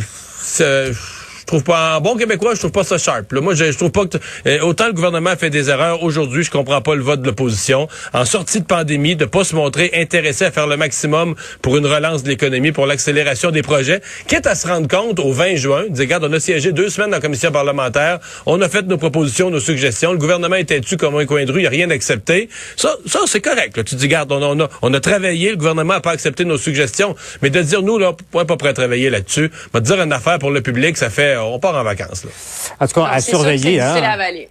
je 1.46 1.52
trouve 1.52 1.64
pas, 1.64 1.98
en 1.98 2.02
bon 2.02 2.16
québécois, 2.16 2.56
je 2.56 2.60
trouve 2.60 2.72
pas 2.72 2.84
ça 2.84 2.98
sharp. 2.98 3.32
Là. 3.32 3.40
Moi, 3.40 3.54
je, 3.54 3.66
je 3.72 3.78
trouve 3.78 3.92
pas 3.92 4.08
que, 4.08 4.18
euh, 4.48 4.62
autant 4.62 4.88
le 4.88 4.94
gouvernement 4.94 5.30
a 5.30 5.36
fait 5.36 5.52
des 5.52 5.70
erreurs 5.70 6.02
aujourd'hui, 6.02 6.44
je 6.44 6.50
comprends 6.50 6.82
pas 6.82 6.96
le 6.96 7.04
vote 7.04 7.22
de 7.22 7.28
l'opposition. 7.28 7.88
En 8.14 8.26
sortie 8.26 8.62
de 8.62 8.66
pandémie, 8.66 9.16
de 9.16 9.26
pas 9.26 9.44
se 9.44 9.56
montrer 9.56 9.92
intéressé 9.94 10.46
à 10.46 10.52
faire 10.52 10.66
le 10.66 10.76
maximum 10.76 11.36
pour 11.62 11.78
une 11.78 11.86
relance 11.86 12.24
de 12.24 12.30
l'économie, 12.30 12.72
pour 12.72 12.88
l'accélération 12.88 13.52
des 13.52 13.62
projets, 13.62 14.02
quitte 14.28 14.48
à 14.48 14.56
se 14.56 14.68
rendre 14.68 14.88
compte 14.88 15.20
au 15.20 15.32
20 15.34 15.56
juin, 15.56 15.84
dire, 15.88 16.06
regarde, 16.06 16.24
on 16.24 16.34
a 16.34 16.40
siégé 16.40 16.72
deux 16.72 16.90
semaines 16.90 17.12
dans 17.12 17.18
la 17.18 17.22
commission 17.22 17.52
parlementaire, 17.52 18.20
on 18.48 18.60
a 18.62 18.68
fait 18.68 18.82
nos 18.82 18.98
propositions, 18.98 19.52
nos 19.52 19.60
suggestions, 19.60 20.14
le 20.14 20.18
gouvernement 20.18 20.56
était 20.56 20.80
dessus 20.80 20.98
comme 20.98 21.16
un 21.16 21.28
coin 21.28 21.46
de 21.46 21.52
rue, 21.52 21.62
il 21.62 21.68
a 21.68 21.70
rien 21.70 21.92
accepté. 21.92 22.50
Ça, 22.76 22.96
ça 23.06 23.20
c'est 23.28 23.42
correct. 23.42 23.78
Là. 23.78 23.84
Tu 23.84 23.94
dis, 23.94 24.06
regarde, 24.06 24.32
on, 24.32 24.60
a, 24.60 24.68
on 24.82 24.94
a 24.96 25.00
travaillé, 25.00 25.52
le 25.52 25.58
gouvernement 25.58 25.94
n'a 25.94 26.02
pas 26.02 26.12
accepté 26.12 26.44
nos 26.44 26.58
suggestions, 26.58 27.16
mais 27.44 27.52
de 27.52 27.62
dire, 27.62 27.84
nous, 27.84 28.00
là, 28.00 28.16
on 28.34 28.40
n'est 28.40 28.46
pas 28.46 28.58
prêt 28.58 28.70
à 28.70 28.74
travailler 28.74 29.12
là-dessus, 29.12 29.52
va 29.74 29.80
dire 29.80 30.02
une 30.02 30.12
affaire 30.12 30.40
pour 30.40 30.50
le 30.50 30.62
public, 30.62 30.98
ça 30.98 31.12
fait, 31.12 31.35
on 31.38 31.60
part 31.60 31.76
en 31.76 31.84
vacances. 31.84 32.24
Là. 32.24 32.32
En 32.80 32.88
tout 32.88 33.02
cas, 33.02 33.08
à 33.12 33.22
surveiller. 33.22 33.80
Hein, 33.80 33.96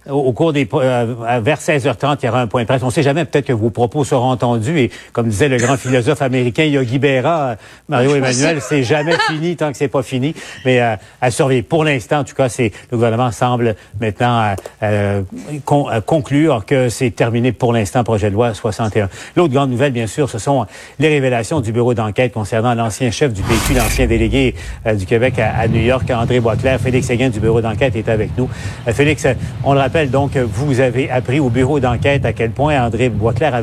au, 0.09 0.19
au, 0.19 0.33
cours 0.33 0.53
des, 0.53 0.67
euh, 0.73 1.39
vers 1.41 1.59
16h30, 1.59 2.17
il 2.21 2.25
y 2.25 2.29
aura 2.29 2.41
un 2.41 2.47
point 2.47 2.61
de 2.61 2.67
presse. 2.67 2.83
On 2.83 2.87
ne 2.87 2.91
sait 2.91 3.03
jamais, 3.03 3.25
peut-être 3.25 3.47
que 3.47 3.53
vos 3.53 3.69
propos 3.69 4.03
seront 4.03 4.31
entendus 4.31 4.79
et, 4.79 4.91
comme 5.13 5.27
disait 5.29 5.47
le 5.47 5.57
grand 5.57 5.77
philosophe 5.77 6.21
américain 6.21 6.63
Yogi 6.63 6.99
Berra, 6.99 7.55
Mario 7.89 8.15
Emmanuel, 8.15 8.61
c'est 8.61 8.83
jamais 8.83 9.15
fini 9.27 9.55
tant 9.55 9.71
que 9.71 9.77
c'est 9.77 9.87
pas 9.87 10.03
fini. 10.03 10.33
Mais 10.65 10.81
euh, 10.81 10.95
à 11.21 11.31
surveiller. 11.31 11.63
Pour 11.63 11.83
l'instant, 11.83 12.19
en 12.19 12.23
tout 12.23 12.35
cas, 12.35 12.49
c'est 12.49 12.71
le 12.91 12.97
gouvernement 12.97 13.31
semble 13.31 13.75
maintenant 13.99 14.55
euh, 14.83 15.21
con, 15.65 15.87
conclure 16.05 16.65
que 16.65 16.89
c'est 16.89 17.11
terminé 17.11 17.51
pour 17.51 17.73
l'instant, 17.73 18.03
projet 18.03 18.29
de 18.29 18.35
loi 18.35 18.53
61. 18.53 19.09
L'autre 19.35 19.53
grande 19.53 19.71
nouvelle, 19.71 19.91
bien 19.91 20.07
sûr, 20.07 20.29
ce 20.29 20.39
sont 20.39 20.65
les 20.99 21.09
révélations 21.09 21.61
du 21.61 21.71
bureau 21.71 21.93
d'enquête 21.93 22.33
concernant 22.33 22.73
l'ancien 22.73 23.11
chef 23.11 23.33
du 23.33 23.41
PQ, 23.41 23.73
l'ancien 23.75 24.07
délégué 24.07 24.55
du 24.93 25.05
Québec 25.05 25.35
à, 25.39 25.67
New 25.67 25.81
York, 25.81 26.09
André 26.11 26.39
Boisclair. 26.39 26.74
Félix 26.77 27.07
Séguin 27.07 27.29
du 27.29 27.39
bureau 27.39 27.61
d'enquête 27.61 27.95
est 27.95 28.09
avec 28.09 28.31
nous. 28.37 28.49
Félix, 28.87 29.27
on 29.63 29.73
le 29.73 29.79
rappelle 29.79 30.09
donc, 30.09 30.37
vous 30.37 30.79
avez 30.79 31.09
appris 31.09 31.39
au 31.39 31.49
bureau 31.49 31.79
d'enquête 31.79 32.25
à 32.25 32.33
quel 32.33 32.51
point 32.51 32.83
André 32.83 33.09
Boisclair 33.09 33.61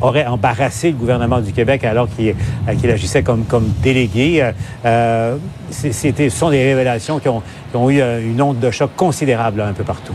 aurait 0.00 0.26
embarrassé 0.26 0.90
le 0.90 0.96
gouvernement 0.96 1.40
du 1.40 1.52
Québec 1.52 1.84
alors 1.84 2.08
qu'il 2.14 2.90
agissait 2.90 3.22
comme, 3.22 3.44
délégué. 3.82 4.50
Euh, 4.84 5.36
c'était, 5.70 6.28
ce 6.28 6.36
sont 6.36 6.50
des 6.50 6.62
révélations 6.62 7.18
qui 7.18 7.28
ont 7.28 7.90
eu 7.90 8.00
une 8.00 8.40
onde 8.40 8.60
de 8.60 8.70
choc 8.70 8.90
considérable 8.96 9.60
un 9.60 9.72
peu 9.72 9.84
partout. 9.84 10.14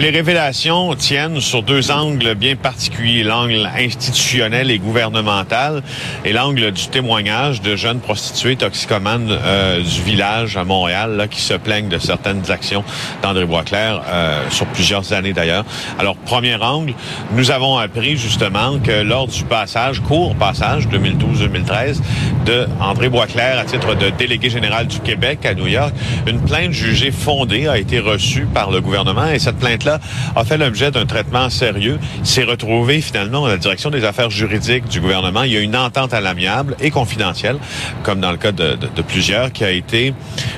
Les 0.00 0.10
révélations 0.10 0.96
tiennent 0.96 1.40
sur 1.40 1.62
deux 1.62 1.92
angles 1.92 2.34
bien 2.34 2.56
particuliers, 2.56 3.22
l'angle 3.22 3.70
institutionnel 3.78 4.72
et 4.72 4.80
gouvernemental 4.80 5.82
et 6.24 6.32
l'angle 6.32 6.72
du 6.72 6.88
témoignage 6.88 7.62
de 7.62 7.76
jeunes 7.76 8.00
prostituées 8.00 8.56
toxicomanes 8.56 9.28
euh, 9.30 9.80
du 9.80 10.02
village 10.02 10.56
à 10.56 10.64
Montréal 10.64 11.16
là, 11.16 11.28
qui 11.28 11.40
se 11.40 11.54
plaignent 11.54 11.88
de 11.88 11.98
certaines 11.98 12.50
actions 12.50 12.82
d'André 13.22 13.44
Boisclair 13.46 14.02
euh, 14.08 14.42
sur 14.50 14.66
plusieurs 14.66 15.12
années 15.12 15.32
d'ailleurs. 15.32 15.64
Alors, 16.00 16.16
premier 16.16 16.56
angle, 16.56 16.92
nous 17.30 17.52
avons 17.52 17.78
appris 17.78 18.16
justement 18.16 18.80
que 18.80 19.02
lors 19.02 19.28
du 19.28 19.44
passage, 19.44 20.00
court 20.00 20.34
passage 20.34 20.88
2012-2013 20.88 22.00
de 22.44 22.66
André 22.80 23.08
Boisclair 23.08 23.60
à 23.60 23.64
titre 23.64 23.94
de 23.94 24.10
délégué 24.10 24.50
général 24.50 24.88
du 24.88 24.98
Québec 24.98 25.46
à 25.46 25.54
New 25.54 25.68
York, 25.68 25.94
une 26.26 26.40
plainte 26.40 26.72
jugée 26.72 27.12
fondée 27.12 27.68
a 27.68 27.78
été 27.78 28.00
reçue 28.00 28.46
par 28.52 28.72
le 28.72 28.80
gouvernement 28.80 29.28
et 29.28 29.38
cette 29.38 29.56
plainte 29.56 29.83
là 29.84 30.00
a 30.36 30.44
fait 30.44 30.58
l'objet 30.58 30.90
d'un 30.90 31.06
traitement 31.06 31.50
sérieux. 31.50 31.98
S'est 32.22 32.44
retrouvé 32.44 33.00
finalement 33.00 33.44
à 33.44 33.48
la 33.48 33.56
direction 33.56 33.90
des 33.90 34.04
affaires 34.04 34.30
juridiques 34.30 34.88
du 34.88 35.00
gouvernement. 35.00 35.42
Il 35.42 35.52
y 35.52 35.56
a 35.56 35.60
une 35.60 35.76
entente 35.76 36.14
à 36.14 36.20
l'amiable 36.20 36.76
et 36.80 36.90
confidentielle, 36.90 37.58
comme 38.02 38.20
dans 38.20 38.30
le 38.30 38.36
cas 38.36 38.52
de, 38.52 38.76
plusieurs, 39.06 39.52
qui 39.52 39.64
a 39.64 39.70
été 39.70 40.14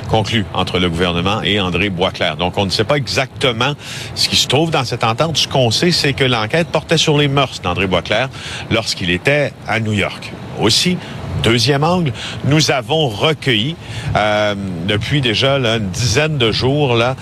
conclue 0.08 0.44
entre 0.54 0.78
le 0.78 0.88
gouvernement 0.88 1.42
et 1.42 1.60
André 1.60 1.90
Boisclair. 1.90 2.36
Donc, 2.36 2.58
on 2.58 2.64
ne 2.64 2.70
sait 2.70 2.84
pas 2.84 2.96
exactement 2.96 3.74
ce 4.14 4.28
qui 4.28 4.36
se 4.36 4.46
trouve 4.46 4.70
dans 4.70 4.84
cette 4.84 5.04
entente. 5.04 5.36
Ce 5.36 5.48
qu'on 5.48 5.70
sait, 5.70 5.90
c'est 5.90 6.12
que 6.12 6.24
l'enquête 6.24 6.68
portait 6.68 6.98
sur 6.98 7.18
les 7.18 7.28
mœurs 7.28 7.60
d'André 7.62 7.86
Boisclair 7.86 8.28
lorsqu'il 8.70 9.10
était 9.10 9.52
à 9.66 9.80
New 9.80 9.92
York. 9.92 10.32
Aussi, 10.60 10.96
Deuxième 11.42 11.84
angle, 11.84 12.12
nous 12.44 12.70
avons 12.70 13.08
recueilli 13.08 13.76
euh, 14.16 14.54
depuis 14.88 15.20
déjà 15.20 15.58
là, 15.58 15.76
une 15.76 15.90
dizaine 15.90 16.38
de 16.38 16.50
jours 16.50 16.96
là, 16.96 17.14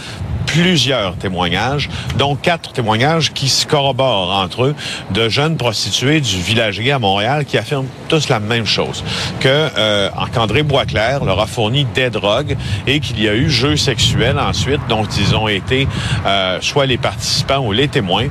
plusieurs 0.47 1.17
témoignages, 1.17 1.89
dont 2.17 2.37
quatre 2.37 2.73
témoignages 2.73 3.33
qui 3.33 3.49
se 3.49 3.67
corroborent 3.67 4.37
entre 4.37 4.65
eux 4.65 4.75
de 5.11 5.29
jeunes 5.29 5.57
prostituées 5.57 6.21
du 6.21 6.41
village 6.41 6.81
à 6.81 6.99
Montréal 6.99 7.45
qui 7.45 7.57
affirment 7.57 7.87
tous 8.09 8.29
la 8.29 8.41
même 8.41 8.67
chose, 8.67 9.05
que 9.41 9.49
euh, 9.49 10.11
qu'André 10.33 10.63
Boisclair 10.63 11.25
leur 11.25 11.41
a 11.41 11.47
fourni 11.47 11.87
des 11.95 12.11
drogues 12.11 12.57
et 12.87 13.01
qu'il 13.01 13.23
y 13.23 13.29
a 13.29 13.35
eu 13.35 13.49
jeux 13.49 13.77
sexuels 13.77 14.39
ensuite 14.39 14.81
dont 14.89 15.05
ils 15.05 15.35
ont 15.35 15.49
été 15.49 15.87
euh, 16.27 16.59
soit 16.61 16.87
les 16.87 16.99
participants 16.99 17.65
ou 17.65 17.73
les 17.73 17.89
témoins. 17.89 18.29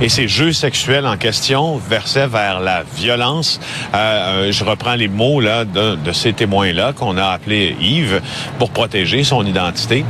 Et 0.00 0.08
ces 0.08 0.28
jeux 0.28 0.52
sexuels 0.52 1.06
en 1.06 1.16
question 1.16 1.76
versaient 1.76 2.26
vers 2.26 2.60
la 2.60 2.84
violence. 2.96 3.60
Euh, 3.94 4.48
euh 4.48 4.52
je 4.52 4.64
reprends 4.64 4.94
les 4.94 5.08
mots 5.08 5.40
là 5.40 5.64
de, 5.64 5.96
de 5.96 6.12
ces 6.12 6.32
témoins-là 6.32 6.92
qu'on 6.92 7.16
a 7.16 7.26
appelé 7.26 7.76
Yves 7.80 8.20
pour 8.58 8.70
protéger 8.70 9.24
son 9.24 9.44
identité. 9.46 10.04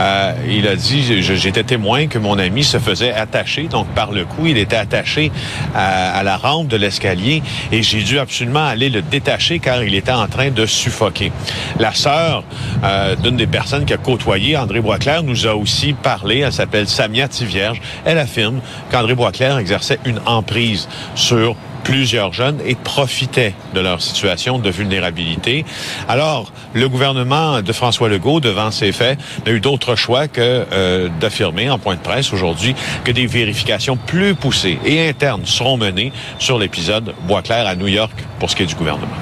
Euh, 0.00 0.32
il 0.48 0.66
a 0.68 0.76
dit, 0.76 1.22
j'étais 1.22 1.62
témoin 1.62 2.06
que 2.06 2.18
mon 2.18 2.38
ami 2.38 2.64
se 2.64 2.78
faisait 2.78 3.12
attacher, 3.12 3.64
donc 3.64 3.86
par 3.88 4.12
le 4.12 4.24
cou, 4.24 4.46
il 4.46 4.58
était 4.58 4.76
attaché 4.76 5.30
à, 5.74 6.22
la 6.22 6.36
rampe 6.36 6.68
de 6.68 6.76
l'escalier 6.76 7.42
et 7.72 7.82
j'ai 7.82 8.02
dû 8.02 8.18
absolument 8.18 8.64
aller 8.66 8.90
le 8.90 9.02
détacher 9.02 9.58
car 9.58 9.82
il 9.82 9.94
était 9.94 10.12
en 10.12 10.26
train 10.26 10.50
de 10.50 10.66
suffoquer. 10.66 11.32
La 11.78 11.94
sœur 11.94 12.44
euh, 12.84 13.16
d'une 13.16 13.36
des 13.36 13.46
personnes 13.46 13.84
qui 13.84 13.92
a 13.92 13.96
côtoyé 13.96 14.56
André 14.56 14.80
Boisclair 14.80 15.22
nous 15.22 15.46
a 15.46 15.54
aussi 15.54 15.92
parlé, 15.92 16.40
elle 16.40 16.52
s'appelle 16.52 16.88
Samia 16.88 17.28
Tivierge. 17.28 17.80
Elle 18.04 18.18
affirme 18.18 18.60
qu'André 18.96 19.14
Boisclair 19.14 19.58
exerçait 19.58 19.98
une 20.06 20.20
emprise 20.24 20.88
sur 21.14 21.54
plusieurs 21.84 22.32
jeunes 22.32 22.58
et 22.64 22.74
profitaient 22.74 23.52
de 23.74 23.80
leur 23.80 24.00
situation 24.00 24.58
de 24.58 24.70
vulnérabilité. 24.70 25.66
Alors, 26.08 26.50
le 26.72 26.88
gouvernement 26.88 27.60
de 27.60 27.72
François 27.74 28.08
Legault, 28.08 28.40
devant 28.40 28.70
ces 28.70 28.92
faits, 28.92 29.18
n'a 29.44 29.52
eu 29.52 29.60
d'autre 29.60 29.96
choix 29.96 30.28
que 30.28 30.64
euh, 30.72 31.10
d'affirmer 31.20 31.68
en 31.68 31.78
point 31.78 31.96
de 31.96 32.00
presse 32.00 32.32
aujourd'hui 32.32 32.74
que 33.04 33.12
des 33.12 33.26
vérifications 33.26 33.98
plus 33.98 34.34
poussées 34.34 34.78
et 34.86 35.06
internes 35.06 35.44
seront 35.44 35.76
menées 35.76 36.10
sur 36.38 36.58
l'épisode 36.58 37.12
Boisclair 37.28 37.66
à 37.66 37.76
New 37.76 37.88
York 37.88 38.14
pour 38.38 38.48
ce 38.48 38.56
qui 38.56 38.62
est 38.62 38.66
du 38.66 38.76
gouvernement. 38.76 39.18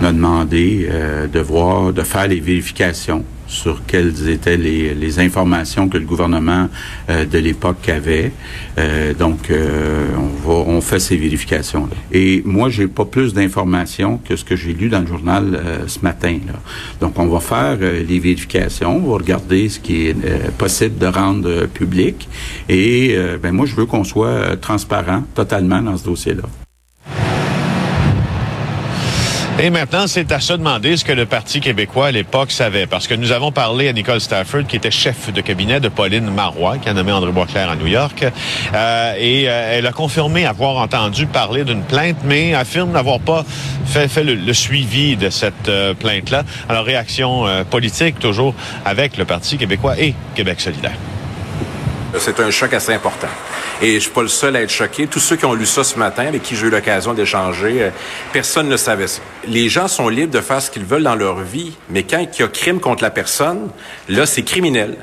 On 0.00 0.04
a 0.04 0.12
demandé 0.12 0.86
euh, 0.88 1.26
de 1.26 1.40
voir, 1.40 1.92
de 1.92 2.02
faire 2.02 2.28
les 2.28 2.38
vérifications 2.38 3.24
sur 3.46 3.84
quelles 3.86 4.28
étaient 4.28 4.56
les, 4.56 4.94
les 4.94 5.18
informations 5.20 5.88
que 5.88 5.98
le 5.98 6.04
gouvernement 6.04 6.68
euh, 7.10 7.24
de 7.24 7.38
l'époque 7.38 7.88
avait. 7.88 8.32
Euh, 8.78 9.14
donc, 9.14 9.50
euh, 9.50 10.06
on, 10.16 10.48
va, 10.48 10.54
on 10.70 10.80
fait 10.80 10.98
ces 10.98 11.16
vérifications. 11.16 11.86
-là. 11.86 11.96
Et 12.12 12.42
moi, 12.44 12.68
j'ai 12.70 12.88
pas 12.88 13.04
plus 13.04 13.32
d'informations 13.34 14.18
que 14.26 14.36
ce 14.36 14.44
que 14.44 14.56
j'ai 14.56 14.72
lu 14.72 14.88
dans 14.88 15.00
le 15.00 15.06
journal 15.06 15.44
ce 15.86 16.00
matin. 16.00 16.38
Là. 16.46 16.58
Donc, 17.00 17.18
on 17.18 17.26
va 17.26 17.40
faire 17.40 17.78
les 17.78 18.18
vérifications, 18.18 18.96
on 18.96 19.10
va 19.10 19.16
regarder 19.18 19.68
ce 19.68 19.78
qui 19.80 20.06
est 20.06 20.16
possible 20.58 20.98
de 20.98 21.06
rendre 21.06 21.66
public. 21.66 22.28
Et 22.68 23.16
ben 23.42 23.52
moi, 23.52 23.66
je 23.66 23.74
veux 23.74 23.86
qu'on 23.86 24.04
soit 24.04 24.56
transparent 24.60 25.22
totalement 25.34 25.80
dans 25.82 25.96
ce 25.96 26.04
dossier-là. 26.04 26.65
Et 29.58 29.70
maintenant, 29.70 30.06
c'est 30.06 30.32
à 30.32 30.40
se 30.40 30.52
demander 30.52 30.98
ce 30.98 31.04
que 31.04 31.12
le 31.12 31.24
Parti 31.24 31.60
québécois 31.60 32.08
à 32.08 32.10
l'époque 32.10 32.50
savait. 32.50 32.86
Parce 32.86 33.06
que 33.06 33.14
nous 33.14 33.32
avons 33.32 33.52
parlé 33.52 33.88
à 33.88 33.94
Nicole 33.94 34.20
Stafford, 34.20 34.66
qui 34.68 34.76
était 34.76 34.90
chef 34.90 35.32
de 35.32 35.40
cabinet 35.40 35.80
de 35.80 35.88
Pauline 35.88 36.28
Marois, 36.28 36.76
qui 36.76 36.90
a 36.90 36.92
nommé 36.92 37.10
André 37.10 37.32
Boisclair 37.32 37.70
à 37.70 37.74
New 37.74 37.86
York. 37.86 38.22
Euh, 38.74 39.14
et 39.18 39.48
euh, 39.48 39.78
elle 39.78 39.86
a 39.86 39.92
confirmé 39.92 40.44
avoir 40.44 40.76
entendu 40.76 41.26
parler 41.26 41.64
d'une 41.64 41.82
plainte, 41.82 42.18
mais 42.22 42.52
affirme 42.52 42.90
n'avoir 42.90 43.18
pas 43.18 43.46
fait, 43.86 44.08
fait 44.08 44.24
le, 44.24 44.52
suivi 44.52 45.16
de 45.16 45.30
cette 45.30 45.70
euh, 45.70 45.94
plainte-là. 45.94 46.42
Alors, 46.68 46.84
réaction 46.84 47.46
euh, 47.46 47.64
politique, 47.64 48.18
toujours 48.18 48.54
avec 48.84 49.16
le 49.16 49.24
Parti 49.24 49.56
québécois 49.56 49.98
et 49.98 50.14
Québec 50.34 50.60
solidaire. 50.60 50.96
C'est 52.18 52.40
un 52.40 52.50
choc 52.50 52.72
assez 52.72 52.92
important. 52.92 53.28
Et 53.82 53.94
je 53.94 54.00
suis 54.00 54.10
pas 54.10 54.22
le 54.22 54.28
seul 54.28 54.56
à 54.56 54.62
être 54.62 54.70
choqué. 54.70 55.06
Tous 55.06 55.20
ceux 55.20 55.36
qui 55.36 55.44
ont 55.44 55.54
lu 55.54 55.66
ça 55.66 55.84
ce 55.84 55.98
matin, 55.98 56.26
avec 56.26 56.42
qui 56.42 56.56
j'ai 56.56 56.66
eu 56.66 56.70
l'occasion 56.70 57.14
d'échanger, 57.14 57.82
euh, 57.82 57.90
personne 58.32 58.68
ne 58.68 58.76
savait 58.76 59.06
ça. 59.06 59.20
Les 59.46 59.68
gens 59.68 59.88
sont 59.88 60.08
libres 60.08 60.32
de 60.32 60.40
faire 60.40 60.62
ce 60.62 60.70
qu'ils 60.70 60.84
veulent 60.84 61.02
dans 61.02 61.14
leur 61.14 61.40
vie, 61.40 61.76
mais 61.90 62.02
quand 62.02 62.18
il 62.18 62.40
y 62.40 62.42
a 62.42 62.48
crime 62.48 62.80
contre 62.80 63.02
la 63.02 63.10
personne, 63.10 63.68
là, 64.08 64.24
c'est 64.24 64.42
criminel. 64.42 64.96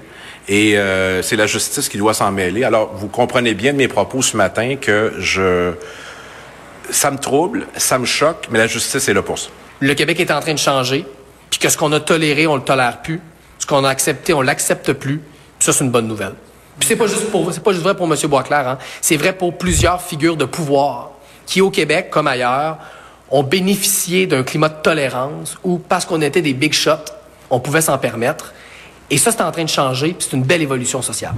Et 0.47 0.77
euh, 0.77 1.21
c'est 1.21 1.35
la 1.35 1.47
justice 1.47 1.87
qui 1.87 1.97
doit 1.97 2.13
s'en 2.13 2.31
mêler. 2.31 2.63
Alors, 2.63 2.93
vous 2.95 3.07
comprenez 3.07 3.53
bien 3.53 3.73
de 3.73 3.77
mes 3.77 3.87
propos 3.87 4.21
ce 4.21 4.35
matin 4.35 4.75
que 4.79 5.13
je... 5.19 5.73
Ça 6.89 7.11
me 7.11 7.17
trouble, 7.17 7.67
ça 7.77 7.97
me 7.97 8.05
choque, 8.05 8.47
mais 8.49 8.59
la 8.59 8.67
justice 8.67 9.07
est 9.07 9.13
là 9.13 9.21
pour 9.21 9.39
ça. 9.39 9.49
Le 9.79 9.93
Québec 9.93 10.19
est 10.19 10.31
en 10.31 10.41
train 10.41 10.53
de 10.53 10.59
changer, 10.59 11.05
puis 11.49 11.59
que 11.59 11.69
ce 11.69 11.77
qu'on 11.77 11.91
a 11.93 11.99
toléré, 11.99 12.45
on 12.47 12.55
le 12.55 12.61
tolère 12.61 13.01
plus. 13.01 13.21
Ce 13.59 13.65
qu'on 13.65 13.85
a 13.85 13.89
accepté, 13.89 14.33
on 14.33 14.41
l'accepte 14.41 14.91
plus. 14.93 15.19
Puis 15.19 15.65
ça, 15.65 15.71
c'est 15.71 15.85
une 15.85 15.91
bonne 15.91 16.07
nouvelle. 16.07 16.33
Puis 16.79 16.87
c'est 16.87 16.95
pas 16.95 17.07
juste 17.07 17.29
pour, 17.29 17.53
c'est 17.53 17.63
pas 17.63 17.71
juste 17.71 17.83
vrai 17.83 17.95
pour 17.95 18.11
M. 18.11 18.17
Boisclair, 18.27 18.67
hein. 18.67 18.77
c'est 19.01 19.17
vrai 19.17 19.33
pour 19.33 19.57
plusieurs 19.57 20.01
figures 20.01 20.35
de 20.35 20.45
pouvoir 20.45 21.11
qui, 21.45 21.61
au 21.61 21.69
Québec 21.69 22.09
comme 22.09 22.27
ailleurs, 22.27 22.77
ont 23.29 23.43
bénéficié 23.43 24.27
d'un 24.27 24.43
climat 24.43 24.69
de 24.69 24.81
tolérance 24.81 25.57
où, 25.63 25.77
parce 25.77 26.05
qu'on 26.05 26.21
était 26.21 26.41
des 26.41 26.53
big 26.53 26.73
shots, 26.73 26.91
On 27.49 27.59
pouvait 27.59 27.81
s'en 27.81 27.97
permettre. 27.97 28.53
Et 29.09 29.17
ça, 29.17 29.31
c'est 29.31 29.41
en 29.41 29.51
train 29.51 29.63
de 29.63 29.69
changer, 29.69 30.13
puis 30.13 30.27
c'est 30.27 30.35
une 30.35 30.43
belle 30.43 30.61
évolution 30.61 31.01
sociale. 31.01 31.35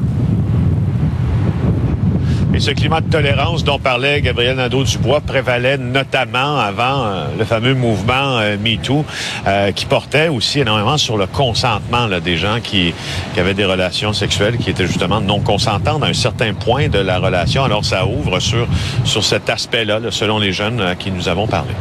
Et 2.55 2.61
ce 2.61 2.71
climat 2.71 3.01
de 3.01 3.09
tolérance 3.09 3.65
dont 3.65 3.79
parlait 3.79 4.21
Gabriel 4.21 4.55
Nadeau-Dubois 4.55 5.19
prévalait 5.19 5.77
notamment 5.77 6.57
avant 6.57 7.03
euh, 7.03 7.25
le 7.37 7.43
fameux 7.43 7.73
mouvement 7.73 8.39
euh, 8.39 8.55
MeToo, 8.57 9.03
euh, 9.45 9.73
qui 9.73 9.85
portait 9.85 10.29
aussi 10.29 10.61
énormément 10.61 10.95
sur 10.95 11.17
le 11.17 11.27
consentement 11.27 12.07
des 12.07 12.37
gens 12.37 12.61
qui, 12.63 12.93
avaient 13.37 13.53
des 13.53 13.65
relations 13.65 14.13
sexuelles 14.13 14.55
qui 14.57 14.69
étaient 14.69 14.87
justement 14.87 15.19
non 15.19 15.41
consentantes 15.41 16.01
à 16.01 16.05
un 16.05 16.13
certain 16.13 16.53
point 16.53 16.87
de 16.87 16.99
la 16.99 17.19
relation. 17.19 17.65
Alors 17.65 17.83
ça 17.83 18.05
ouvre 18.05 18.39
sur, 18.39 18.65
sur 19.03 19.25
cet 19.25 19.49
aspect-là, 19.49 19.99
là, 19.99 20.09
selon 20.11 20.39
les 20.39 20.53
jeunes 20.53 20.79
à 20.79 20.95
qui 20.95 21.11
nous 21.11 21.27
avons 21.27 21.47
parlé. 21.47 21.73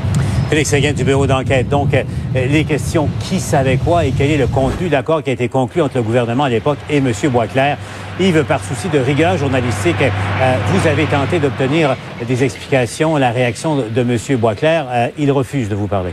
Félix 0.54 0.70
Séguin 0.70 0.92
du 0.92 1.02
bureau 1.02 1.26
d'enquête. 1.26 1.68
Donc, 1.68 1.94
euh, 1.94 2.04
les 2.32 2.62
questions 2.62 3.08
qui 3.18 3.40
savait 3.40 3.76
quoi 3.76 4.04
et 4.04 4.12
quel 4.12 4.30
est 4.30 4.36
le 4.36 4.46
contenu 4.46 4.88
d'accord 4.88 5.20
qui 5.20 5.30
a 5.30 5.32
été 5.32 5.48
conclu 5.48 5.82
entre 5.82 5.96
le 5.96 6.04
gouvernement 6.04 6.44
à 6.44 6.48
l'époque 6.48 6.78
et 6.88 6.98
M. 6.98 7.12
Boisclair? 7.32 7.76
Yves, 8.20 8.44
par 8.44 8.62
souci 8.62 8.88
de 8.88 9.00
rigueur 9.00 9.36
journalistique, 9.36 9.96
euh, 10.00 10.54
vous 10.68 10.86
avez 10.86 11.06
tenté 11.06 11.40
d'obtenir 11.40 11.96
des 12.28 12.44
explications, 12.44 13.16
la 13.16 13.32
réaction 13.32 13.78
de, 13.78 13.88
de 13.88 14.00
M. 14.02 14.38
Boisclair. 14.38 14.86
Euh, 14.92 15.08
il 15.18 15.32
refuse 15.32 15.68
de 15.68 15.74
vous 15.74 15.88
parler. 15.88 16.12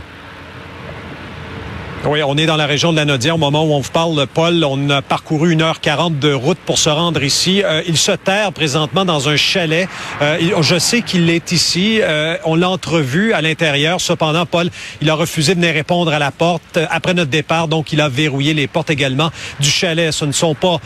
Oui, 2.04 2.20
on 2.24 2.36
est 2.36 2.46
dans 2.46 2.56
la 2.56 2.66
région 2.66 2.90
de 2.90 2.96
la 2.96 3.04
Nodière 3.04 3.36
au 3.36 3.38
moment 3.38 3.62
où 3.62 3.72
on 3.72 3.78
vous 3.78 3.92
parle, 3.92 4.26
Paul. 4.26 4.64
On 4.64 4.90
a 4.90 5.02
parcouru 5.02 5.52
une 5.52 5.62
heure 5.62 5.80
quarante 5.80 6.18
de 6.18 6.32
route 6.32 6.58
pour 6.66 6.76
se 6.76 6.88
rendre 6.90 7.22
ici. 7.22 7.62
Euh, 7.62 7.80
il 7.86 7.96
se 7.96 8.10
terre 8.10 8.52
présentement 8.52 9.04
dans 9.04 9.28
un 9.28 9.36
chalet. 9.36 9.88
Euh, 10.20 10.36
je 10.62 10.78
sais 10.80 11.02
qu'il 11.02 11.30
est 11.30 11.52
ici. 11.52 12.00
Euh, 12.02 12.36
on 12.44 12.56
l'a 12.56 12.68
entrevu 12.68 13.32
à 13.32 13.40
l'intérieur. 13.40 14.00
Cependant, 14.00 14.46
Paul, 14.46 14.68
il 15.00 15.10
a 15.10 15.14
refusé 15.14 15.54
de 15.54 15.60
venir 15.60 15.74
répondre 15.74 16.12
à 16.12 16.18
la 16.18 16.32
porte 16.32 16.80
après 16.90 17.14
notre 17.14 17.30
départ. 17.30 17.68
Donc, 17.68 17.92
il 17.92 18.00
a 18.00 18.08
verrouillé 18.08 18.52
les 18.52 18.66
portes 18.66 18.90
également 18.90 19.30
du 19.60 19.70
chalet. 19.70 20.12
Ce 20.12 20.24
ne 20.24 20.32
sont 20.32 20.56
pas... 20.56 20.80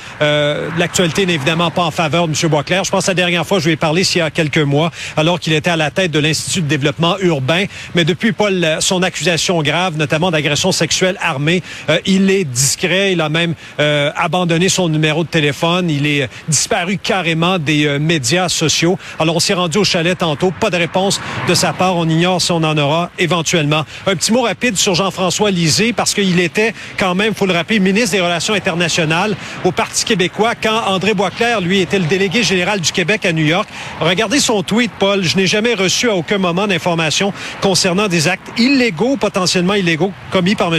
L'actualité 0.77 1.25
n'est 1.25 1.35
évidemment 1.35 1.71
pas 1.71 1.85
en 1.85 1.91
faveur 1.91 2.29
de 2.29 2.35
M. 2.39 2.51
Boisclair. 2.51 2.85
Je 2.85 2.91
pense 2.91 3.07
que 3.07 3.11
la 3.13 3.15
dernière 3.15 3.47
fois, 3.47 3.59
je 3.59 3.65
lui 3.65 3.73
ai 3.73 3.77
parlé 3.77 4.03
il 4.03 4.19
y 4.19 4.21
a 4.21 4.31
quelques 4.31 4.59
mois, 4.59 4.91
alors 5.17 5.41
qu'il 5.41 5.55
était 5.55 5.71
à 5.71 5.77
la 5.77 5.91
tête 5.91 6.11
de 6.11 6.19
l'Institut 6.19 6.61
de 6.61 6.69
développement 6.69 7.17
urbain. 7.21 7.65
Mais 7.95 8.05
depuis, 8.05 8.33
Paul, 8.33 8.77
son 8.81 9.03
accusation 9.03 9.63
grave, 9.63 9.97
notamment 9.97 10.31
d'agression 10.31 10.73
sexuelle 10.73 11.06
armé. 11.21 11.63
Euh, 11.89 11.99
il 12.07 12.31
est 12.31 12.45
discret. 12.45 13.13
Il 13.13 13.21
a 13.21 13.29
même 13.29 13.55
euh, 13.81 14.11
abandonné 14.17 14.69
son 14.69 14.89
numéro 14.89 15.25
de 15.25 15.29
téléphone. 15.29 15.91
Il 15.91 16.07
est 16.07 16.29
disparu 16.49 16.99
carrément 16.99 17.59
des 17.59 17.87
euh, 17.87 17.99
médias 17.99 18.49
sociaux. 18.49 18.99
Alors, 19.19 19.37
on 19.37 19.41
s'est 19.41 19.55
rendu 19.55 19.79
au 19.79 19.85
chalet 19.85 20.17
tantôt. 20.17 20.53
Pas 20.59 20.71
de 20.71 20.77
réponse 20.77 21.21
de 21.49 21.55
sa 21.55 21.73
part. 21.73 21.97
On 21.97 22.09
ignore 22.09 22.41
si 22.41 22.53
on 22.53 22.57
en 22.57 22.77
aura 22.77 23.11
éventuellement. 23.19 23.85
Un 24.07 24.17
petit 24.17 24.33
mot 24.33 24.43
rapide 24.43 24.77
sur 24.77 24.95
Jean-François 24.95 25.51
Lisée, 25.51 25.93
parce 25.93 26.15
qu'il 26.15 26.41
était 26.41 26.75
quand 26.99 27.15
même, 27.15 27.35
faut 27.35 27.47
le 27.47 27.53
rappeler, 27.53 27.79
ministre 27.81 28.13
des 28.13 28.21
Relations 28.21 28.55
internationales 28.55 29.37
au 29.65 29.73
Parti 29.73 30.05
québécois 30.05 30.55
quand 30.61 30.83
André 30.87 31.15
Boisclair, 31.15 31.61
lui, 31.61 31.81
était 31.81 31.99
le 31.99 32.07
délégué 32.07 32.43
général 32.43 32.81
du 32.81 32.93
Québec 32.93 33.25
à 33.25 33.33
New 33.33 33.45
York. 33.45 33.69
Regardez 34.01 34.41
son 34.41 34.63
tweet, 34.63 34.91
Paul. 34.99 35.23
Je 35.23 35.37
n'ai 35.37 35.47
jamais 35.47 35.75
reçu 35.75 36.09
à 36.09 36.15
aucun 36.15 36.39
moment 36.39 36.67
d'informations 36.67 37.33
concernant 37.61 38.09
des 38.09 38.29
actes 38.29 38.59
illégaux, 38.59 39.17
potentiellement 39.17 39.75
illégaux, 39.75 40.13
commis 40.31 40.55
par 40.55 40.73
M. 40.73 40.79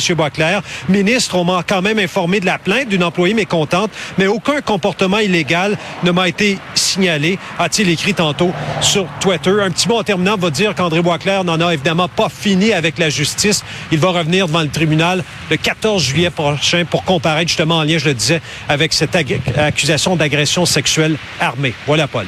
Ministre, 0.90 1.36
on 1.36 1.46
m'a 1.46 1.64
quand 1.68 1.82
même 1.82 2.00
informé 2.00 2.40
de 2.40 2.46
la 2.46 2.58
plainte 2.58 2.90
d'une 2.90 3.04
employée 3.04 3.34
mécontente, 3.34 3.92
mais 4.18 4.28
aucun 4.28 4.62
comportement 4.62 5.20
illégal 5.20 5.78
ne 6.04 6.12
m'a 6.12 6.28
été 6.28 6.58
signalé, 6.76 7.40
a-t-il 7.60 7.90
écrit 7.90 8.14
tantôt 8.14 8.52
sur 8.82 9.08
Twitter. 9.20 9.52
Un 9.62 9.72
petit 9.72 9.88
mot 9.88 10.00
en 10.00 10.04
terminant 10.04 10.38
va 10.38 10.50
dire 10.50 10.76
qu'André 10.76 11.02
Boisclair 11.02 11.44
n'en 11.44 11.60
a 11.62 11.74
évidemment 11.74 12.08
pas 12.08 12.30
fini 12.30 12.74
avec 12.74 12.98
la 12.98 13.10
justice. 13.10 13.64
Il 13.92 14.00
va 14.00 14.10
revenir 14.10 14.48
devant 14.48 14.62
le 14.62 14.70
tribunal 14.70 15.24
le 15.50 15.58
14 15.58 16.04
juillet 16.04 16.30
prochain 16.30 16.84
pour 16.90 17.04
comparaître 17.04 17.50
justement 17.50 17.78
en 17.78 17.84
lien, 17.84 17.98
je 17.98 18.06
le 18.06 18.14
disais, 18.14 18.42
avec 18.70 18.94
cette 18.94 19.16
accusation 19.16 20.16
d'agression 20.16 20.66
sexuelle 20.66 21.18
armée. 21.40 21.74
Voilà, 21.86 22.08
Paul. 22.08 22.26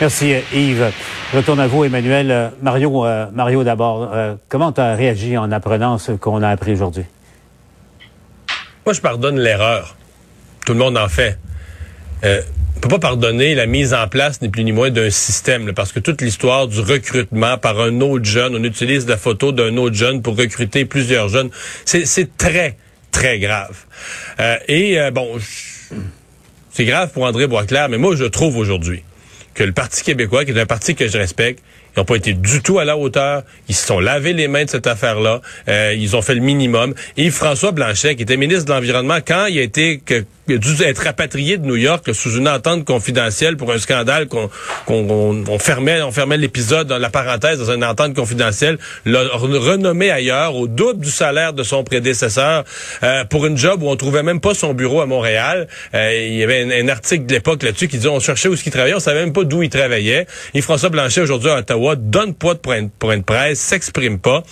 Merci 0.00 0.32
Yves. 0.54 0.92
Retourne 1.34 1.60
à 1.60 1.66
vous, 1.66 1.84
Emmanuel. 1.84 2.30
Euh, 2.30 2.48
Mario, 2.62 3.04
euh, 3.04 3.26
Mario 3.34 3.64
d'abord, 3.64 4.10
euh, 4.14 4.34
comment 4.48 4.72
tu 4.72 4.80
as 4.80 4.94
réagi 4.94 5.36
en 5.36 5.50
apprenant 5.50 5.98
ce 5.98 6.12
qu'on 6.12 6.42
a 6.42 6.48
appris 6.48 6.72
aujourd'hui? 6.72 7.04
Moi, 8.88 8.94
je 8.94 9.02
pardonne 9.02 9.38
l'erreur? 9.38 9.98
Tout 10.64 10.72
le 10.72 10.78
monde 10.78 10.96
en 10.96 11.10
fait. 11.10 11.36
Euh, 12.24 12.40
on 12.74 12.80
peut 12.80 12.88
pas 12.88 12.98
pardonner 12.98 13.54
la 13.54 13.66
mise 13.66 13.92
en 13.92 14.08
place, 14.08 14.40
ni 14.40 14.48
plus 14.48 14.64
ni 14.64 14.72
moins, 14.72 14.88
d'un 14.88 15.10
système, 15.10 15.74
parce 15.74 15.92
que 15.92 16.00
toute 16.00 16.22
l'histoire 16.22 16.68
du 16.68 16.80
recrutement 16.80 17.58
par 17.58 17.78
un 17.80 18.00
autre 18.00 18.24
jeune, 18.24 18.56
on 18.56 18.64
utilise 18.64 19.06
la 19.06 19.18
photo 19.18 19.52
d'un 19.52 19.76
autre 19.76 19.94
jeune 19.94 20.22
pour 20.22 20.38
recruter 20.38 20.86
plusieurs 20.86 21.28
jeunes, 21.28 21.50
c'est 21.84 22.34
très, 22.38 22.78
très 23.10 23.38
grave. 23.38 23.76
Euh, 24.40 24.56
et 24.68 24.98
euh, 24.98 25.10
bon, 25.10 25.38
c'est 26.70 26.86
grave 26.86 27.10
pour 27.12 27.24
André 27.24 27.46
Boisclair, 27.46 27.90
mais 27.90 27.98
moi, 27.98 28.16
je 28.16 28.24
trouve 28.24 28.56
aujourd'hui 28.56 29.02
que 29.52 29.64
le 29.64 29.72
Parti 29.72 30.02
québécois, 30.02 30.46
qui 30.46 30.52
est 30.52 30.60
un 30.60 30.64
parti 30.64 30.94
que 30.94 31.08
je 31.08 31.18
respecte, 31.18 31.62
ils 31.96 32.00
n'ont 32.00 32.04
pas 32.04 32.16
été 32.16 32.32
du 32.34 32.62
tout 32.62 32.78
à 32.78 32.84
la 32.84 32.96
hauteur. 32.96 33.42
Ils 33.68 33.74
se 33.74 33.86
sont 33.86 34.00
lavés 34.00 34.32
les 34.32 34.48
mains 34.48 34.64
de 34.64 34.70
cette 34.70 34.86
affaire-là. 34.86 35.40
Euh, 35.68 35.94
ils 35.96 36.16
ont 36.16 36.22
fait 36.22 36.34
le 36.34 36.40
minimum. 36.40 36.94
Et 37.16 37.30
François 37.30 37.72
Blanchet, 37.72 38.16
qui 38.16 38.22
était 38.22 38.36
ministre 38.36 38.66
de 38.66 38.72
l'Environnement, 38.72 39.18
quand 39.26 39.46
il 39.46 39.58
a 39.58 39.62
été 39.62 39.98
que, 40.04 40.24
il 40.48 40.54
a 40.54 40.58
dû 40.58 40.82
être 40.82 41.04
rapatrié 41.04 41.58
de 41.58 41.66
New 41.66 41.76
York 41.76 42.14
sous 42.14 42.36
une 42.36 42.48
entente 42.48 42.84
confidentielle 42.84 43.56
pour 43.56 43.72
un 43.72 43.78
scandale 43.78 44.26
qu'on 44.26 44.48
on, 44.88 45.58
fermait, 45.58 46.02
on 46.02 46.12
fermait 46.12 46.36
l'épisode 46.36 46.86
dans 46.86 46.98
la 46.98 47.10
parenthèse 47.10 47.58
dans 47.58 47.72
une 47.72 47.84
entente 47.84 48.14
confidentielle, 48.14 48.78
l'a 49.04 49.22
renommé 49.34 50.10
ailleurs 50.10 50.54
au 50.56 50.66
double 50.66 51.00
du 51.00 51.10
salaire 51.10 51.52
de 51.52 51.62
son 51.62 51.84
prédécesseur 51.84 52.64
euh, 53.02 53.24
pour 53.24 53.46
une 53.46 53.56
job 53.56 53.82
où 53.82 53.88
on 53.88 53.96
trouvait 53.96 54.22
même 54.22 54.40
pas 54.40 54.54
son 54.54 54.74
bureau 54.74 55.00
à 55.00 55.06
Montréal. 55.06 55.68
Euh, 55.94 56.26
il 56.28 56.36
y 56.36 56.42
avait 56.42 56.80
un, 56.80 56.88
article 56.88 57.26
de 57.26 57.34
l'époque 57.34 57.62
là-dessus 57.62 57.88
qui 57.88 57.96
disait 57.96 58.08
on 58.08 58.20
cherchait 58.20 58.48
où 58.48 58.54
il 58.54 58.72
travaillait, 58.72 58.96
on 58.96 59.00
savait 59.00 59.20
même 59.20 59.32
pas 59.32 59.44
d'où 59.44 59.62
il 59.62 59.70
travaillait. 59.70 60.26
Et 60.54 60.60
François 60.62 60.88
Blanchet 60.88 61.20
aujourd'hui 61.20 61.50
à 61.50 61.58
Ottawa 61.58 61.96
donne 61.96 62.34
pas 62.34 62.54
de 62.54 62.58
point 62.58 62.82
de 62.82 63.22
presse, 63.22 63.60
s'exprime 63.60 64.18
pas. 64.18 64.42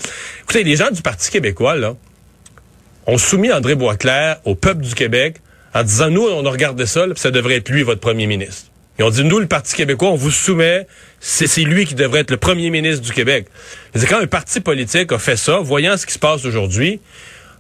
Écoutez, 0.43 0.65
les 0.65 0.77
gens 0.77 0.91
du 0.91 1.03
Parti 1.03 1.31
québécois 1.31 1.77
là 1.77 1.95
ont 3.07 3.19
soumis 3.19 3.53
André 3.53 3.75
Boisclair 3.75 4.37
au 4.45 4.55
peuple 4.55 4.83
du 4.83 4.95
Québec 4.95 5.37
en 5.77 5.83
disant, 5.83 6.09
nous, 6.09 6.23
on 6.23 6.47
a 6.47 6.51
regardé 6.51 6.87
ça, 6.87 7.05
puis 7.05 7.21
ça 7.21 7.31
devrait 7.31 7.57
être 7.57 7.69
lui, 7.69 7.83
votre 7.83 8.01
premier 8.01 8.27
ministre. 8.27 8.71
Ils 8.99 9.05
ont 9.05 9.11
dit, 9.11 9.25
nous, 9.25 9.39
le 9.39 9.47
Parti 9.47 9.75
québécois, 9.75 10.09
on 10.09 10.17
vous 10.17 10.31
soumet, 10.31 10.87
c'est 11.21 11.61
lui 11.61 11.85
qui 11.85 11.95
devrait 11.95 12.21
être 12.21 12.31
le 12.31 12.39
premier 12.39 12.71
ministre 12.71 13.03
du 13.03 13.13
Québec. 13.13 13.47
C'est 13.95 14.07
quand 14.07 14.19
un 14.19 14.27
parti 14.27 14.61
politique 14.61 15.13
a 15.13 15.19
fait 15.19 15.37
ça, 15.37 15.59
voyant 15.59 15.99
ce 15.99 16.07
qui 16.07 16.15
se 16.15 16.19
passe 16.19 16.47
aujourd'hui, 16.47 16.99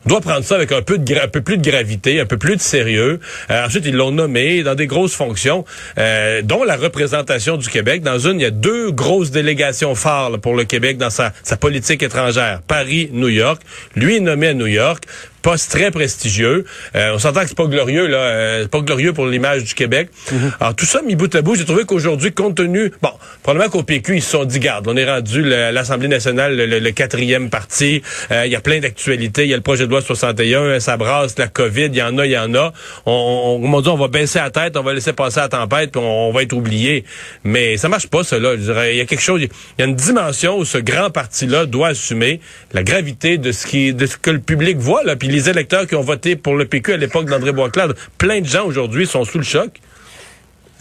doit 0.06 0.22
prendre 0.22 0.44
ça 0.44 0.54
avec 0.54 0.72
un 0.72 0.80
peu, 0.80 0.96
de 0.96 1.40
plus 1.40 1.58
de 1.58 1.70
gravité, 1.70 2.18
un 2.18 2.24
peu 2.24 2.38
plus 2.38 2.56
de 2.56 2.60
sérieux. 2.62 3.20
Euh, 3.50 3.66
ensuite, 3.66 3.84
ils 3.84 3.94
l'ont 3.94 4.12
nommé 4.12 4.62
dans 4.62 4.74
des 4.74 4.86
grosses 4.86 5.14
fonctions, 5.14 5.66
euh, 5.98 6.40
dont 6.40 6.64
la 6.64 6.76
représentation 6.76 7.58
du 7.58 7.68
Québec. 7.68 8.02
Dans 8.02 8.18
une, 8.18 8.40
il 8.40 8.44
y 8.44 8.46
a 8.46 8.50
deux 8.50 8.92
grosses 8.92 9.30
délégations 9.30 9.94
phares 9.94 10.38
pour 10.40 10.54
le 10.54 10.64
Québec 10.64 10.96
dans 10.96 11.10
sa, 11.10 11.34
sa 11.42 11.58
politique 11.58 12.02
étrangère. 12.02 12.62
Paris, 12.66 13.10
New 13.12 13.28
York. 13.28 13.60
Lui 13.94 14.16
est 14.16 14.20
nommé 14.20 14.48
à 14.48 14.54
New 14.54 14.68
York 14.68 15.04
poste 15.46 15.70
très 15.70 15.92
prestigieux. 15.92 16.64
Euh, 16.96 17.12
on 17.14 17.20
s'entend 17.20 17.42
que 17.42 17.46
c'est 17.46 17.56
pas 17.56 17.66
glorieux, 17.66 18.08
là. 18.08 18.18
Euh, 18.18 18.62
c'est 18.62 18.70
pas 18.70 18.80
glorieux 18.80 19.12
pour 19.12 19.26
l'image 19.26 19.62
du 19.62 19.74
Québec. 19.74 20.08
Mhm. 20.32 20.52
Alors, 20.58 20.74
tout 20.74 20.86
ça 20.86 21.02
mis 21.02 21.14
bout 21.14 21.32
à 21.36 21.40
bout, 21.40 21.54
j'ai 21.54 21.64
trouvé 21.64 21.84
qu'aujourd'hui, 21.84 22.32
compte 22.32 22.56
tenu... 22.56 22.90
Bon, 23.00 23.12
probablement 23.44 23.70
qu'au 23.70 23.84
PQ, 23.84 24.16
ils 24.16 24.22
se 24.22 24.30
sont 24.30 24.44
dit, 24.44 24.58
garde, 24.58 24.88
on 24.88 24.96
est 24.96 25.08
rendu 25.08 25.44
l'Assemblée 25.44 26.08
nationale, 26.08 26.56
le, 26.56 26.90
quatrième 26.90 27.48
parti. 27.48 28.02
Euh, 28.32 28.44
il 28.44 28.50
y 28.50 28.56
a 28.56 28.60
plein 28.60 28.80
d'actualités. 28.80 29.44
Il 29.44 29.50
y 29.50 29.52
a 29.52 29.56
le 29.56 29.62
projet 29.62 29.86
de 29.86 29.90
loi 29.90 30.00
61, 30.00 30.80
ça 30.80 30.96
brasse, 30.96 31.38
la 31.38 31.46
COVID, 31.46 31.90
il 31.92 31.96
y 31.96 32.02
en 32.02 32.18
a, 32.18 32.26
il 32.26 32.32
y 32.32 32.38
en 32.38 32.52
a. 32.56 32.72
On, 33.04 33.60
on, 33.62 33.72
on, 33.72 33.80
dit, 33.80 33.88
on 33.88 33.96
va 33.96 34.08
baisser 34.08 34.40
la 34.40 34.50
tête, 34.50 34.76
on 34.76 34.82
va 34.82 34.94
laisser 34.94 35.12
passer 35.12 35.38
la 35.38 35.48
tempête, 35.48 35.92
puis 35.92 36.00
on, 36.04 36.32
va 36.32 36.42
être 36.42 36.54
oublié. 36.54 37.04
Mais 37.44 37.76
ça 37.76 37.88
marche 37.88 38.08
pas, 38.08 38.24
cela. 38.24 38.54
Il 38.90 38.96
y 38.96 39.00
a 39.00 39.04
quelque 39.04 39.22
chose... 39.22 39.40
Il 39.40 39.48
y 39.78 39.82
a 39.82 39.86
une 39.86 39.94
dimension 39.94 40.58
où 40.58 40.64
ce 40.64 40.78
grand 40.78 41.10
parti-là 41.10 41.66
doit 41.66 41.88
assumer 41.88 42.40
la 42.72 42.82
gravité 42.82 43.38
de 43.38 43.52
ce 43.52 43.64
qui 43.64 43.94
de 43.94 44.06
ce 44.06 44.16
que 44.16 44.30
le 44.30 44.40
public 44.40 44.78
voit, 44.78 45.04
là, 45.04 45.14
puis 45.14 45.35
les 45.36 45.50
électeurs 45.50 45.86
qui 45.86 45.94
ont 45.94 46.02
voté 46.02 46.34
pour 46.34 46.54
le 46.54 46.64
PQ 46.64 46.94
à 46.94 46.96
l'époque 46.96 47.26
d'André 47.28 47.52
Boisclair, 47.52 47.88
plein 48.16 48.40
de 48.40 48.46
gens 48.46 48.64
aujourd'hui 48.64 49.06
sont 49.06 49.24
sous 49.24 49.36
le 49.36 49.44
choc. 49.44 49.80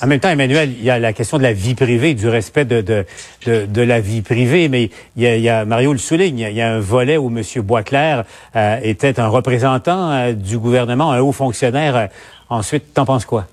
En 0.01 0.07
même 0.07 0.19
temps, 0.19 0.29
Emmanuel, 0.29 0.71
il 0.77 0.83
y 0.83 0.89
a 0.89 0.97
la 0.97 1.11
question 1.11 1.37
de 1.37 1.43
la 1.43 1.51
vie 1.51 1.75
privée, 1.75 2.13
du 2.13 2.27
respect 2.27 2.63
de, 2.65 3.05
de, 3.45 3.81
la 3.81 3.99
vie 3.99 4.21
privée, 4.21 4.69
mais 4.69 4.89
il 5.17 5.23
y, 5.23 5.49
a, 5.49 5.65
Mario 5.65 5.91
le 5.91 5.99
souligne, 5.99 6.39
il 6.39 6.55
y 6.55 6.61
a 6.61 6.73
un 6.73 6.79
volet 6.79 7.17
où 7.17 7.27
M. 7.27 7.41
Boisclair 7.63 8.23
euh, 8.55 8.79
était 8.81 9.19
un 9.19 9.27
représentant 9.27 10.11
euh, 10.11 10.33
du 10.33 10.57
gouvernement, 10.57 11.11
un 11.11 11.19
haut 11.19 11.31
fonctionnaire. 11.31 11.95
Euh, 11.95 12.07
ensuite, 12.49 12.93
t'en 12.93 13.05
penses 13.05 13.25
quoi? 13.25 13.47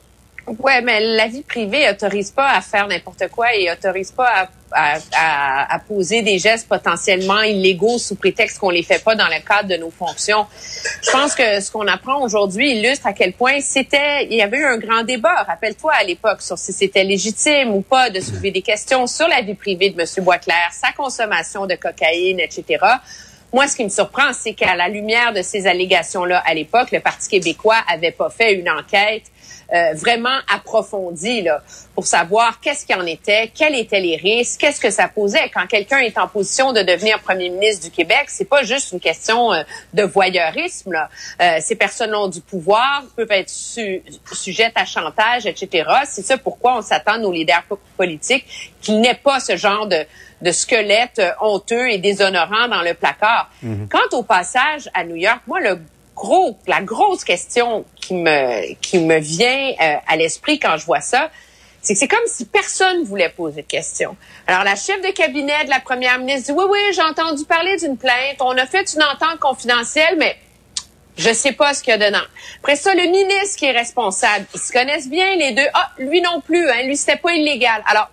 Ouais, 0.47 0.81
mais 0.83 1.01
la 1.01 1.29
vie 1.29 1.43
privée 1.43 1.89
autorise 1.89 2.31
pas 2.33 2.51
à 2.51 2.61
faire 2.61 2.89
n'importe 2.89 3.29
quoi 3.29 3.55
et 3.55 3.71
autorise 3.71 4.11
pas 4.11 4.49
à, 4.73 4.99
à, 5.17 5.75
à, 5.75 5.79
poser 5.79 6.23
des 6.23 6.39
gestes 6.39 6.69
potentiellement 6.69 7.43
illégaux 7.43 7.99
sous 7.99 8.17
prétexte 8.17 8.59
qu'on 8.59 8.71
les 8.71 8.83
fait 8.83 9.03
pas 9.03 9.15
dans 9.15 9.29
le 9.29 9.41
cadre 9.47 9.69
de 9.69 9.77
nos 9.77 9.91
fonctions. 9.91 10.47
Je 11.03 11.11
pense 11.11 11.35
que 11.35 11.61
ce 11.61 11.71
qu'on 11.71 11.87
apprend 11.87 12.23
aujourd'hui 12.23 12.73
illustre 12.73 13.07
à 13.07 13.13
quel 13.13 13.35
point 13.35 13.61
c'était, 13.61 14.25
il 14.25 14.35
y 14.35 14.43
avait 14.43 14.59
eu 14.59 14.65
un 14.65 14.79
grand 14.79 15.05
débat, 15.05 15.45
rappelle-toi 15.45 15.93
à 15.93 16.03
l'époque, 16.03 16.43
sur 16.43 16.59
si 16.59 16.73
c'était 16.73 17.05
légitime 17.05 17.75
ou 17.75 17.83
pas 17.83 18.11
de 18.11 18.21
soulever 18.21 18.51
des 18.51 18.63
questions 18.63 19.07
sur 19.07 19.29
la 19.29 19.43
vie 19.43 19.55
privée 19.55 19.91
de 19.91 20.01
M. 20.01 20.25
Boisclair, 20.25 20.71
sa 20.73 20.93
consommation 20.93 21.67
de 21.67 21.77
cocaïne, 21.77 22.41
etc. 22.41 22.85
Moi, 23.53 23.69
ce 23.69 23.77
qui 23.77 23.85
me 23.85 23.91
surprend, 23.91 24.33
c'est 24.33 24.55
qu'à 24.55 24.75
la 24.75 24.89
lumière 24.89 25.33
de 25.35 25.43
ces 25.43 25.67
allégations-là 25.67 26.43
à 26.47 26.55
l'époque, 26.55 26.91
le 26.91 27.01
Parti 27.01 27.29
québécois 27.29 27.77
avait 27.87 28.11
pas 28.11 28.31
fait 28.31 28.55
une 28.55 28.71
enquête 28.71 29.25
euh, 29.73 29.95
vraiment 29.95 30.39
approfondie 30.53 31.43
là, 31.43 31.63
pour 31.95 32.07
savoir 32.07 32.61
qu'est-ce 32.61 32.85
qu'il 32.85 32.95
en 32.97 33.07
était, 33.07 33.51
quels 33.55 33.75
étaient 33.75 34.01
les 34.01 34.17
risques, 34.17 34.61
qu'est-ce 34.61 34.81
que 34.81 34.91
ça 34.91 35.09
posait. 35.09 35.49
Quand 35.49 35.67
quelqu'un 35.67 35.99
est 35.99 36.19
en 36.19 36.29
position 36.29 36.73
de 36.73 36.83
devenir 36.83 37.21
premier 37.21 37.49
ministre 37.49 37.85
du 37.85 37.91
Québec, 37.91 38.25
c'est 38.29 38.49
pas 38.49 38.65
juste 38.65 38.93
une 38.93 39.01
question 39.01 39.53
euh, 39.53 39.63
de 39.95 40.03
voyeurisme. 40.03 40.93
Là. 40.93 41.09
Euh, 41.41 41.59
ces 41.61 41.75
personnes 41.75 42.15
ont 42.15 42.29
du 42.29 42.41
pouvoir, 42.41 43.03
peuvent 43.17 43.31
être 43.31 43.51
sujettes 43.51 44.75
à 44.75 44.85
chantage, 44.85 45.47
etc. 45.47 45.89
C'est 46.07 46.23
ça 46.23 46.37
pourquoi 46.37 46.77
on 46.77 46.83
s'attend 46.83 47.19
nos 47.19 47.33
leaders 47.33 47.65
politiques 47.97 48.75
qu'il 48.83 49.01
n'ait 49.01 49.15
pas 49.15 49.41
ce 49.41 49.57
genre 49.57 49.87
de, 49.87 50.05
de 50.43 50.53
squelette 50.53 51.23
honteux 51.41 51.89
et 51.89 51.99
déshonorant 51.99 52.69
dans 52.69 52.83
le 52.83 52.95
placard. 52.95 53.51
Mm-hmm. 53.65 53.89
Quant 53.89 54.19
au 54.19 54.23
passage 54.23 54.91
à 54.93 55.05
New 55.05 55.17
York, 55.17 55.41
moi, 55.47 55.61
le 55.61 55.79
gros, 56.15 56.59
la 56.67 56.81
grosse 56.83 57.25
question 57.25 57.85
qui 57.97 58.15
me, 58.15 58.75
qui 58.75 58.99
me 58.99 59.19
vient 59.19 59.73
euh, 59.81 59.97
à 60.07 60.17
l'esprit 60.17 60.59
quand 60.59 60.77
je 60.77 60.85
vois 60.85 61.01
ça, 61.01 61.31
c'est 61.81 61.95
que 61.95 61.99
c'est 61.99 62.09
comme 62.09 62.27
si 62.27 62.45
personne 62.45 63.03
voulait 63.03 63.29
poser 63.29 63.63
de 63.63 63.67
questions. 63.67 64.17
Alors, 64.47 64.63
la 64.63 64.77
chef 64.77 65.01
de 65.03 65.11
cabinet 65.11 65.65
de 65.65 65.71
la 65.71 65.81
première 65.81 66.19
ministre 66.21 66.53
dit, 66.53 66.59
oui, 66.59 66.65
oui, 66.71 66.79
j'ai 66.95 67.03
entendu 67.03 67.45
parler 67.45 67.77
d'une 67.77 67.97
plainte, 67.97 68.37
on 68.41 68.57
a 68.57 68.67
fait 68.67 68.95
une 68.95 69.03
entente 69.03 69.41
confidentielle, 69.41 70.15
mais 70.17 70.37
je 71.17 71.33
sais 71.33 71.53
pas 71.53 71.75
ce 71.75 71.83
qu'il 71.83 71.91
y 71.91 71.95
a 71.95 71.99
dedans. 71.99 72.25
Après 72.61 72.77
ça, 72.77 72.95
le 72.95 73.03
ministre 73.03 73.59
qui 73.59 73.67
est 73.67 73.73
responsable, 73.73 74.47
ils 74.55 74.61
se 74.61 74.73
connaissent 74.73 75.09
bien 75.09 75.35
les 75.37 75.53
deux. 75.53 75.67
Ah, 75.75 75.91
lui 75.99 76.21
non 76.21 76.41
plus, 76.41 76.71
hein, 76.71 76.85
lui 76.85 76.97
c'était 76.97 77.17
pas 77.17 77.33
illégal. 77.33 77.83
Alors, 77.87 78.09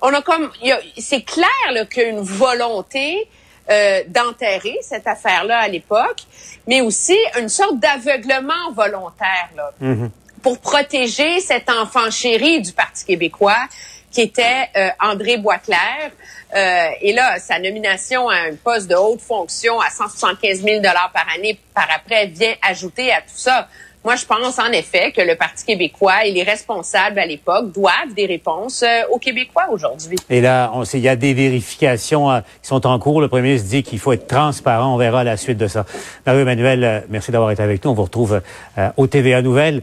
on 0.00 0.12
a 0.12 0.22
comme, 0.22 0.50
c'est 0.98 1.22
clair 1.22 1.88
qu'il 1.90 2.02
y 2.02 2.06
a 2.06 2.08
une 2.08 2.22
volonté 2.22 3.28
euh, 3.70 4.02
d'enterrer 4.08 4.76
cette 4.82 5.06
affaire-là 5.06 5.58
à 5.58 5.68
l'époque, 5.68 6.22
mais 6.66 6.80
aussi 6.80 7.16
une 7.40 7.48
sorte 7.48 7.78
d'aveuglement 7.78 8.72
volontaire 8.74 9.50
là, 9.56 9.70
mm-hmm. 9.80 10.10
pour 10.42 10.58
protéger 10.58 11.40
cet 11.40 11.70
enfant 11.70 12.10
chéri 12.10 12.60
du 12.60 12.72
Parti 12.72 13.04
québécois 13.04 13.68
qui 14.12 14.20
était 14.20 14.68
euh, 14.76 14.88
André 15.00 15.38
Boisclair. 15.38 16.10
Euh, 16.54 16.88
et 17.00 17.12
là, 17.12 17.38
sa 17.38 17.58
nomination 17.58 18.28
à 18.28 18.36
un 18.36 18.54
poste 18.54 18.88
de 18.88 18.94
haute 18.94 19.22
fonction 19.22 19.80
à 19.80 19.88
175 19.88 20.62
000 20.62 20.82
par 20.82 21.26
année 21.34 21.58
par 21.74 21.88
après 21.94 22.26
vient 22.26 22.54
ajouter 22.62 23.10
à 23.10 23.22
tout 23.22 23.28
ça. 23.34 23.68
Moi, 24.04 24.16
je 24.16 24.26
pense 24.26 24.58
en 24.58 24.72
effet 24.72 25.12
que 25.12 25.20
le 25.20 25.36
Parti 25.36 25.64
québécois 25.64 26.24
et 26.26 26.32
les 26.32 26.42
responsables 26.42 27.20
à 27.20 27.24
l'époque 27.24 27.70
doivent 27.70 28.12
des 28.16 28.26
réponses 28.26 28.82
euh, 28.82 29.02
aux 29.12 29.18
Québécois 29.18 29.66
aujourd'hui. 29.70 30.16
Et 30.28 30.40
là, 30.40 30.72
on 30.74 30.84
sait, 30.84 30.98
il 30.98 31.04
y 31.04 31.08
a 31.08 31.14
des 31.14 31.32
vérifications 31.34 32.28
euh, 32.28 32.40
qui 32.60 32.66
sont 32.66 32.84
en 32.84 32.98
cours. 32.98 33.20
Le 33.20 33.28
premier 33.28 33.42
ministre 33.42 33.68
dit 33.68 33.84
qu'il 33.84 34.00
faut 34.00 34.10
être 34.12 34.26
transparent. 34.26 34.92
On 34.92 34.96
verra 34.96 35.22
la 35.22 35.36
suite 35.36 35.56
de 35.56 35.68
ça. 35.68 35.86
Marie-Emmanuel, 36.26 36.82
euh, 36.82 37.00
merci 37.10 37.30
d'avoir 37.30 37.52
été 37.52 37.62
avec 37.62 37.84
nous. 37.84 37.92
On 37.92 37.94
vous 37.94 38.02
retrouve 38.02 38.40
au 38.96 39.06
TVA 39.06 39.40
Nouvelles. 39.40 39.82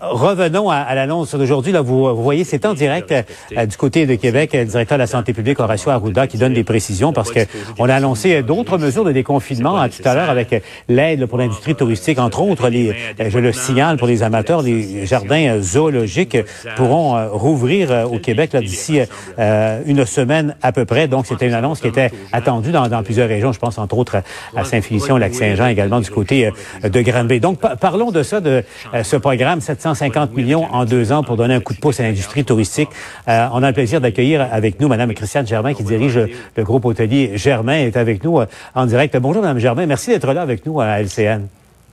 revenons 0.00 0.70
à, 0.70 0.94
l'annonce 0.94 1.34
d'aujourd'hui. 1.34 1.72
Là, 1.72 1.80
vous, 1.80 2.14
voyez, 2.22 2.44
c'est 2.44 2.64
en 2.66 2.74
direct 2.74 3.12
du 3.50 3.76
côté 3.76 4.06
de 4.06 4.14
Québec, 4.14 4.50
le 4.52 4.64
directeur 4.64 4.96
de 4.96 5.02
la 5.02 5.06
santé 5.06 5.32
publique, 5.32 5.58
Horacio 5.58 5.90
Arruda, 5.90 6.26
qui 6.26 6.38
donne 6.38 6.52
des 6.52 6.64
précisions 6.64 7.12
parce 7.12 7.32
que 7.32 7.40
on 7.78 7.88
a 7.88 7.94
annoncé 7.94 8.42
d'autres 8.42 8.78
mesures 8.78 9.04
de 9.04 9.12
déconfinement 9.12 9.88
tout 9.88 10.02
à 10.08 10.14
l'heure 10.14 10.30
avec 10.30 10.62
l'aide 10.88 11.26
pour 11.26 11.38
l'industrie 11.38 11.74
touristique, 11.74 12.18
entre 12.18 12.42
autres, 12.42 12.68
les, 12.68 12.94
je 13.18 13.38
le 13.38 13.52
signal 13.56 13.96
pour 13.96 14.06
les 14.06 14.22
amateurs, 14.22 14.62
les 14.62 15.06
jardins 15.06 15.48
euh, 15.48 15.60
zoologiques 15.60 16.38
pourront 16.76 17.16
euh, 17.16 17.28
rouvrir 17.28 17.90
euh, 17.90 18.04
au 18.04 18.18
Québec 18.18 18.56
d'ici 18.56 19.00
une 19.38 20.04
semaine 20.06 20.54
à 20.62 20.72
peu 20.72 20.84
près. 20.84 21.08
Donc, 21.08 21.26
c'était 21.26 21.46
une 21.46 21.54
annonce 21.54 21.80
qui 21.80 21.88
était 21.88 22.10
attendue 22.32 22.72
dans, 22.72 23.02
plusieurs 23.02 23.28
régions. 23.28 23.52
Je 23.52 23.58
pense 23.58 23.78
entre 23.78 23.96
autres 23.98 24.22
à 24.54 24.64
Saint-Félicien, 24.64 25.18
Lac-Saint-Jean, 25.18 25.66
également 25.66 26.00
du 26.00 26.10
côté 26.10 26.50
de 26.82 27.00
Granby. 27.00 27.40
Donc, 27.40 27.60
parlons 27.60 28.10
de 28.10 28.22
ça, 28.22 28.40
de 28.40 28.62
ce 29.02 29.16
programme, 29.16 29.60
750 29.60 30.34
millions 30.34 30.66
en 30.72 30.84
deux 30.84 31.12
ans 31.12 31.22
pour 31.22 31.36
donner 31.36 31.54
un 31.54 31.60
coup 31.60 31.74
de 31.74 31.78
pouce 31.78 32.00
à 32.00 32.04
l'industrie 32.04 32.44
touristique. 32.44 32.88
on 33.26 33.62
a 33.62 33.68
le 33.68 33.72
plaisir 33.72 34.00
d'accueillir 34.00 34.46
avec 34.50 34.80
nous 34.80 34.88
Madame 34.88 35.12
Christiane 35.14 35.46
Germain 35.46 35.74
qui 35.74 35.84
dirige 35.84 36.18
le 36.56 36.64
groupe 36.64 36.84
hôtelier 36.84 37.32
Germain, 37.34 37.78
est 37.78 37.96
avec 37.96 38.24
nous 38.24 38.40
en 38.74 38.86
direct. 38.86 39.16
Bonjour 39.18 39.42
Madame 39.42 39.58
Germain, 39.58 39.86
merci 39.86 40.10
d'être 40.10 40.32
là 40.32 40.42
avec 40.42 40.66
nous 40.66 40.80
à 40.80 41.00
LCN. 41.00 41.46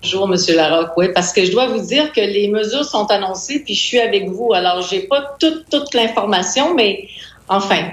Bonjour, 0.04 0.28
Monsieur 0.28 0.58
Larocque. 0.58 0.98
Oui, 0.98 1.06
parce 1.16 1.32
que 1.32 1.46
je 1.46 1.52
dois 1.54 1.68
vous 1.68 1.80
dire 1.80 2.12
que 2.12 2.20
les 2.20 2.50
mesures 2.50 2.84
sont 2.84 3.10
annoncées, 3.10 3.62
puis 3.64 3.74
je 3.74 3.82
suis 3.82 4.00
avec 4.02 4.28
vous. 4.28 4.52
Alors, 4.54 4.82
j'ai 4.82 5.00
pas 5.00 5.38
toute, 5.40 5.70
toute 5.70 5.94
l'information, 5.94 6.76
mais 6.76 7.08
enfin. 7.48 7.84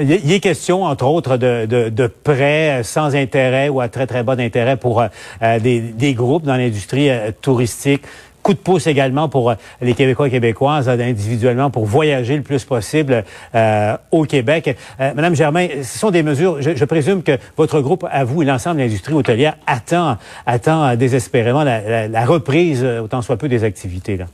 Il 0.00 0.30
y 0.30 0.34
a 0.34 0.38
question, 0.38 0.84
entre 0.84 1.04
autres, 1.04 1.36
de, 1.36 1.66
de, 1.66 2.06
prêts 2.06 2.80
sans 2.82 3.14
intérêt 3.14 3.68
ou 3.68 3.82
à 3.82 3.88
très, 3.88 4.06
très 4.06 4.22
bas 4.22 4.34
d'intérêt 4.34 4.78
pour 4.78 5.02
euh, 5.02 5.58
des, 5.60 5.80
des, 5.80 6.14
groupes 6.14 6.44
dans 6.44 6.56
l'industrie 6.56 7.10
euh, 7.10 7.30
touristique 7.42 8.00
coup 8.42 8.54
de 8.54 8.58
pouce 8.58 8.86
également 8.86 9.28
pour 9.28 9.50
euh, 9.50 9.54
les 9.80 9.94
Québécois 9.94 10.28
et 10.28 10.30
Québécoises 10.30 10.88
euh, 10.88 10.98
individuellement 10.98 11.70
pour 11.70 11.86
voyager 11.86 12.36
le 12.36 12.42
plus 12.42 12.64
possible 12.64 13.24
euh, 13.54 13.96
au 14.10 14.24
Québec. 14.24 14.76
Madame 14.98 15.34
Germain, 15.34 15.68
ce 15.82 15.98
sont 15.98 16.10
des 16.10 16.22
mesures, 16.22 16.60
je, 16.60 16.84
présume 16.84 17.22
que 17.22 17.38
votre 17.56 17.80
groupe, 17.80 18.06
à 18.10 18.24
vous 18.24 18.42
et 18.42 18.44
l'ensemble 18.44 18.76
de 18.76 18.82
l'industrie 18.82 19.14
hôtelière, 19.14 19.56
attend, 19.66 20.16
attend 20.46 20.96
désespérément 20.96 21.64
la, 21.64 22.08
la 22.08 22.24
reprise, 22.24 22.84
autant 22.84 23.22
soit 23.22 23.36
peu, 23.36 23.48
des 23.48 23.64
activités. 23.64 24.16
Là. 24.16 24.26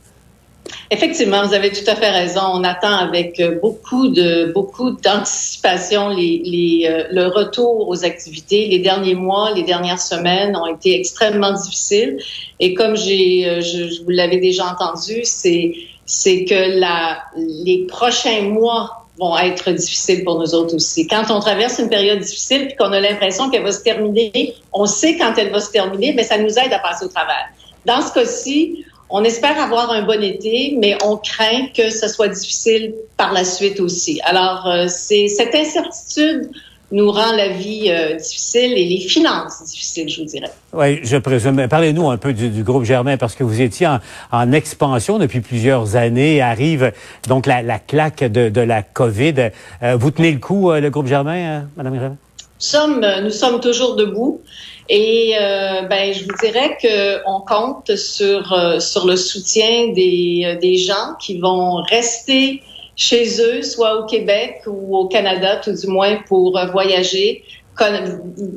Effectivement, 0.91 1.45
vous 1.45 1.53
avez 1.53 1.71
tout 1.71 1.87
à 1.87 1.95
fait 1.95 2.09
raison. 2.09 2.41
On 2.53 2.63
attend 2.63 2.93
avec 2.93 3.39
euh, 3.39 3.59
beaucoup 3.61 4.07
de 4.07 4.51
beaucoup 4.53 4.91
d'anticipation 4.91 6.09
les, 6.09 6.41
les, 6.43 6.87
euh, 6.89 7.03
le 7.11 7.27
retour 7.27 7.87
aux 7.87 8.03
activités. 8.05 8.67
Les 8.67 8.79
derniers 8.79 9.15
mois, 9.15 9.51
les 9.53 9.63
dernières 9.63 10.01
semaines 10.01 10.55
ont 10.55 10.65
été 10.65 10.99
extrêmement 10.99 11.53
difficiles. 11.53 12.17
Et 12.59 12.73
comme 12.73 12.95
j'ai, 12.95 13.47
euh, 13.47 13.61
je, 13.61 14.03
vous 14.03 14.09
l'avez 14.09 14.37
déjà 14.37 14.65
entendu, 14.65 15.21
c'est 15.23 15.73
c'est 16.05 16.45
que 16.45 16.79
la, 16.79 17.19
les 17.37 17.85
prochains 17.87 18.41
mois 18.41 19.05
vont 19.19 19.37
être 19.37 19.69
difficiles 19.71 20.23
pour 20.23 20.39
nous 20.39 20.55
autres 20.55 20.75
aussi. 20.75 21.05
Quand 21.05 21.29
on 21.29 21.39
traverse 21.39 21.77
une 21.77 21.89
période 21.89 22.19
difficile 22.19 22.67
puis 22.67 22.75
qu'on 22.77 22.91
a 22.93 22.99
l'impression 22.99 23.49
qu'elle 23.49 23.63
va 23.63 23.71
se 23.71 23.83
terminer, 23.83 24.55
on 24.73 24.85
sait 24.85 25.17
quand 25.17 25.33
elle 25.37 25.51
va 25.51 25.59
se 25.59 25.71
terminer, 25.71 26.13
mais 26.13 26.23
ça 26.23 26.37
nous 26.37 26.57
aide 26.57 26.73
à 26.73 26.79
passer 26.79 27.05
au 27.05 27.09
travers. 27.09 27.49
Dans 27.85 28.01
ce 28.01 28.13
cas-ci, 28.13 28.85
on 29.09 29.23
espère 29.23 29.59
avoir 29.59 29.91
un 29.91 30.03
bon 30.03 30.23
été, 30.23 30.75
mais 30.79 30.97
on 31.03 31.17
craint 31.17 31.67
que 31.75 31.89
ce 31.89 32.07
soit 32.07 32.27
difficile 32.27 32.93
par 33.17 33.33
la 33.33 33.43
suite 33.43 33.79
aussi. 33.79 34.21
Alors, 34.23 34.67
euh, 34.67 34.85
c'est 34.87 35.27
cette 35.27 35.55
incertitude 35.55 36.51
nous 36.91 37.11
rend 37.11 37.35
la 37.35 37.49
vie 37.49 37.85
euh, 37.89 38.15
difficile 38.15 38.73
et 38.73 38.83
les 38.83 38.99
finances 38.99 39.63
difficiles, 39.63 40.09
je 40.09 40.21
vous 40.21 40.27
dirais. 40.27 40.49
Oui, 40.73 40.99
je 41.03 41.17
présume. 41.17 41.67
Parlez-nous 41.67 42.09
un 42.09 42.17
peu 42.17 42.33
du, 42.33 42.63
groupe 42.63 42.83
Germain, 42.83 43.15
parce 43.15 43.35
que 43.35 43.43
vous 43.43 43.61
étiez 43.61 43.87
en, 44.31 44.51
expansion 44.51 45.19
depuis 45.19 45.41
plusieurs 45.41 45.95
années. 45.95 46.41
Arrive 46.41 46.91
donc 47.27 47.45
la, 47.45 47.77
claque 47.77 48.23
de, 48.23 48.61
la 48.61 48.81
COVID. 48.81 49.51
Euh, 49.83 49.97
vous 49.97 50.09
tenez 50.09 50.31
le 50.31 50.39
coup, 50.39 50.71
le 50.71 50.89
groupe 50.89 51.05
Germain, 51.05 51.67
Madame 51.77 51.93
Germain? 51.93 52.17
Nous 52.59 52.65
sommes, 52.65 53.05
nous 53.23 53.29
sommes 53.29 53.61
toujours 53.61 53.95
debout. 53.95 54.41
Et 54.89 55.35
euh, 55.39 55.83
ben, 55.83 56.13
je 56.13 56.25
vous 56.25 56.35
dirais 56.41 56.77
qu'on 56.81 57.41
compte 57.41 57.95
sur 57.95 58.51
euh, 58.51 58.79
sur 58.79 59.05
le 59.05 59.15
soutien 59.15 59.93
des, 59.93 60.41
euh, 60.45 60.59
des 60.59 60.77
gens 60.77 61.13
qui 61.21 61.39
vont 61.39 61.75
rester 61.83 62.63
chez 62.95 63.39
eux, 63.39 63.61
soit 63.61 64.01
au 64.01 64.05
Québec 64.07 64.63
ou 64.65 64.97
au 64.97 65.07
Canada, 65.07 65.57
tout 65.57 65.71
du 65.71 65.87
moins 65.87 66.17
pour 66.27 66.59
voyager, 66.73 67.45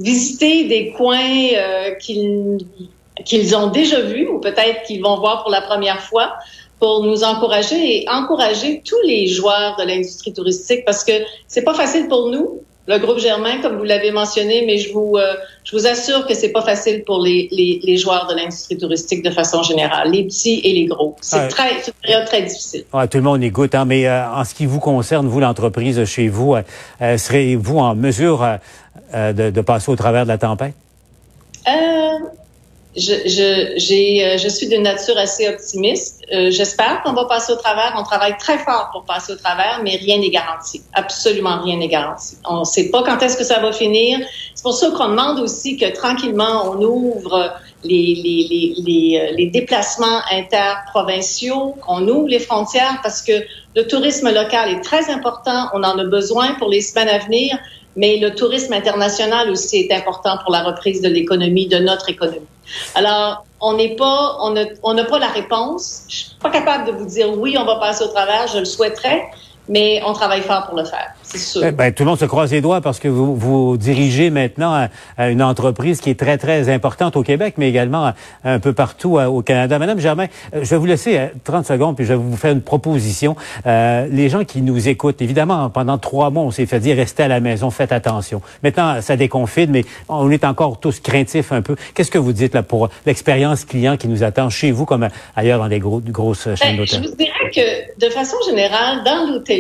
visiter 0.00 0.64
des 0.64 0.90
coins 0.96 1.50
qu'ils 2.00 2.58
qu'ils 3.24 3.54
ont 3.54 3.68
déjà 3.68 4.00
vus 4.00 4.26
ou 4.26 4.40
peut-être 4.40 4.82
qu'ils 4.84 5.00
vont 5.00 5.20
voir 5.20 5.42
pour 5.42 5.52
la 5.52 5.60
première 5.60 6.00
fois 6.00 6.32
pour 6.80 7.04
nous 7.04 7.22
encourager 7.22 8.02
et 8.02 8.08
encourager 8.08 8.82
tous 8.84 9.00
les 9.04 9.28
joueurs 9.28 9.76
de 9.76 9.84
l'industrie 9.84 10.32
touristique 10.32 10.84
parce 10.84 11.04
que 11.04 11.12
c'est 11.46 11.62
pas 11.62 11.74
facile 11.74 12.08
pour 12.08 12.30
nous 12.30 12.62
le 12.86 12.98
groupe 12.98 13.18
Germain, 13.18 13.60
comme 13.62 13.76
vous 13.76 13.84
l'avez 13.84 14.10
mentionné, 14.10 14.64
mais 14.66 14.78
je 14.78 14.92
vous, 14.92 15.16
euh, 15.16 15.34
je 15.64 15.76
vous 15.76 15.86
assure 15.86 16.26
que 16.26 16.34
c'est 16.34 16.50
pas 16.50 16.62
facile 16.62 17.04
pour 17.04 17.22
les, 17.22 17.48
les, 17.52 17.80
les 17.82 17.96
joueurs 17.96 18.26
de 18.26 18.34
l'industrie 18.34 18.76
touristique 18.76 19.22
de 19.22 19.30
façon 19.30 19.62
générale, 19.62 20.10
les 20.10 20.24
petits 20.24 20.60
et 20.64 20.72
les 20.72 20.86
gros. 20.86 21.16
C'est 21.20 21.48
très, 21.48 21.74
une 21.74 21.92
période 22.02 22.26
très 22.26 22.42
difficile. 22.42 22.84
Ouais, 22.92 23.06
tout 23.06 23.18
le 23.18 23.24
monde 23.24 23.42
y 23.42 23.52
hein, 23.74 23.84
mais 23.84 24.06
euh, 24.06 24.28
en 24.28 24.44
ce 24.44 24.54
qui 24.54 24.66
vous 24.66 24.80
concerne, 24.80 25.28
vous, 25.28 25.40
l'entreprise 25.40 26.04
chez 26.04 26.28
vous, 26.28 26.54
euh 26.54 27.16
serez-vous 27.16 27.78
en 27.78 27.94
mesure 27.94 28.58
de, 29.14 29.50
de, 29.50 29.60
passer 29.60 29.90
au 29.90 29.96
travers 29.96 30.24
de 30.24 30.28
la 30.28 30.38
tempête? 30.38 30.74
Je, 32.94 33.14
je, 33.26 34.22
euh, 34.22 34.38
je 34.38 34.48
suis 34.48 34.68
de 34.68 34.76
nature 34.76 35.16
assez 35.16 35.48
optimiste. 35.48 36.24
Euh, 36.33 36.50
j'espère 36.50 37.02
qu'on 37.02 37.14
va 37.14 37.24
passer 37.24 37.52
au 37.52 37.57
travers. 37.57 37.94
On 37.98 38.02
travaille 38.02 38.37
très 38.37 38.59
fort 38.59 38.90
pour 38.92 39.05
passer 39.05 39.33
au 39.33 39.37
travers, 39.37 39.81
mais 39.83 39.96
rien 39.96 40.18
n'est 40.18 40.31
garanti. 40.31 40.83
Absolument 40.92 41.62
rien 41.62 41.78
n'est 41.78 41.88
garanti. 41.88 42.37
On 42.44 42.61
ne 42.61 42.64
sait 42.64 42.90
pas 42.90 43.02
quand 43.02 43.22
est-ce 43.22 43.37
que 43.37 43.44
ça 43.44 43.61
va 43.61 43.72
finir. 43.72 44.18
C'est 44.55 44.62
pour 44.62 44.74
ça 44.74 44.90
qu'on 44.90 45.09
demande 45.09 45.40
aussi 45.40 45.78
que 45.78 45.90
tranquillement, 45.94 46.70
on 46.70 46.83
ouvre 46.83 47.52
les, 47.83 48.14
les, 48.14 48.46
les, 48.50 48.74
les, 48.78 49.18
euh, 49.18 49.35
les 49.37 49.46
déplacements 49.46 50.20
interprovinciaux, 50.31 51.74
qu'on 51.87 52.07
ouvre 52.09 52.28
les 52.28 52.40
frontières 52.40 53.00
parce 53.02 53.22
que 53.22 53.33
le 53.74 53.87
tourisme 53.87 54.31
local 54.31 54.70
est 54.70 54.83
très 54.83 55.11
important. 55.11 55.68
On 55.72 55.83
en 55.83 55.98
a 55.98 56.05
besoin 56.05 56.55
pour 56.55 56.68
les 56.68 56.83
semaines 56.83 57.09
à 57.09 57.18
venir. 57.18 57.59
Mais 57.96 58.18
le 58.18 58.35
tourisme 58.35 58.72
international 58.72 59.50
aussi 59.50 59.78
est 59.78 59.92
important 59.92 60.38
pour 60.42 60.52
la 60.52 60.62
reprise 60.62 61.00
de 61.02 61.09
l'économie, 61.09 61.68
de 61.68 61.78
notre 61.78 62.09
économie. 62.09 62.46
Alors, 62.94 63.44
on 63.61 63.74
n'est 63.74 63.96
pas, 63.96 64.38
on 64.40 64.94
n'a 64.94 65.05
pas 65.05 65.18
la 65.18 65.28
réponse. 65.28 66.05
Je 66.09 66.16
suis 66.16 66.31
pas 66.40 66.50
capable 66.50 66.87
de 66.87 66.92
vous 66.92 67.07
dire 67.07 67.31
oui, 67.38 67.57
on 67.59 67.64
va 67.64 67.76
passer 67.76 68.05
au 68.05 68.09
travers. 68.09 68.46
Je 68.48 68.59
le 68.59 68.64
souhaiterais, 68.64 69.24
mais 69.68 70.01
on 70.07 70.12
travaille 70.12 70.42
fort 70.42 70.66
pour 70.66 70.77
le 70.77 70.85
faire, 70.85 71.12
c'est 71.22 71.38
sûr. 71.38 71.62
Eh 71.64 71.72
ben, 71.72 71.92
tout 71.92 72.05
le 72.05 72.11
monde 72.11 72.18
se 72.18 72.25
croise 72.25 72.53
les 72.53 72.61
doigts 72.61 72.81
parce 72.81 72.98
que 72.98 73.09
vous, 73.09 73.37
vous 73.37 73.77
dirigez 73.77 74.31
maintenant 74.31 74.88
une 75.18 75.42
entreprise 75.42 76.01
qui 76.01 76.11
est 76.11 76.18
très, 76.18 76.38
très 76.38 76.68
importante 76.68 77.16
au 77.16 77.22
Québec, 77.22 77.55
mais 77.59 77.68
également 77.68 78.12
un 78.44 78.59
peu 78.59 78.72
partout 78.72 79.18
euh, 79.18 79.27
au 79.27 79.42
Canada. 79.42 79.79
Madame 79.79 79.98
Germain, 79.98 80.27
euh, 80.55 80.61
je 80.62 80.70
vais 80.70 80.77
vous 80.77 80.87
laisser 80.87 81.18
30 81.44 81.64
euh, 81.64 81.75
secondes, 81.75 81.96
puis 81.96 82.05
je 82.05 82.12
vais 82.12 82.18
vous 82.18 82.37
faire 82.37 82.53
une 82.53 82.62
proposition. 82.62 83.37
Euh, 83.66 84.07
les 84.11 84.29
gens 84.29 84.44
qui 84.44 84.62
nous 84.62 84.88
écoutent, 84.88 85.22
évidemment, 85.22 85.70
pendant 85.70 85.98
trois 85.98 86.31
mois, 86.31 86.44
on 86.44 86.51
s'est 86.51 86.66
fait 86.66 86.81
dire 86.81 86.96
restez 86.96 87.25
à 87.25 87.29
la 87.29 87.40
maison, 87.40 87.70
faites 87.70 87.92
attention. 87.92 88.42
Maintenant, 88.62 89.01
ça 89.01 89.16
déconfine, 89.16 89.70
mais 89.70 89.85
on 90.09 90.31
est 90.31 90.44
encore 90.44 90.79
tous 90.81 91.01
craintifs 91.01 91.53
un 91.53 91.62
peu. 91.62 91.77
Qu'est-ce 91.94 92.11
que 92.11 92.18
vous 92.18 92.33
dites 92.33 92.55
là 92.55 92.62
pour 92.62 92.88
l'expérience 93.07 93.64
client 93.64 93.96
qui 93.96 94.09
nous 94.09 94.22
attend 94.22 94.51
chez 94.51 94.70
vous 94.70 94.85
comme 94.85 95.09
ailleurs 95.37 95.59
dans 95.59 95.68
des 95.68 95.79
gros, 95.79 96.01
grosses 96.01 96.44
chaînes 96.55 96.77
ben, 96.77 96.77
d'hôtels? 96.79 97.03
Je 97.03 97.09
vous 97.09 97.16
dirais 97.16 97.51
que, 97.55 98.07
de 98.07 98.11
façon 98.11 98.37
générale, 98.48 99.03
dans 99.05 99.31
l'hôtel, 99.31 99.51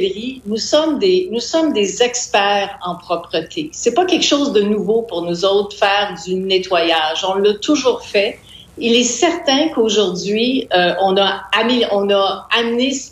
nous 0.46 0.56
sommes 0.56 0.98
des, 0.98 2.02
experts 2.02 2.78
en 2.84 2.96
propreté. 2.96 3.70
C'est 3.72 3.94
pas 3.94 4.04
quelque 4.04 4.24
chose 4.24 4.52
de 4.52 4.62
nouveau 4.62 5.02
pour 5.02 5.22
nous 5.22 5.44
autres 5.44 5.76
faire 5.76 6.14
du 6.24 6.34
nettoyage. 6.34 7.24
On 7.28 7.34
l'a 7.34 7.54
toujours 7.54 8.02
fait. 8.02 8.38
Il 8.78 8.94
est 8.96 9.04
certain 9.04 9.68
qu'aujourd'hui, 9.68 10.66
euh, 10.74 10.94
on 11.00 11.16
a 11.18 11.42
amené, 11.52 11.84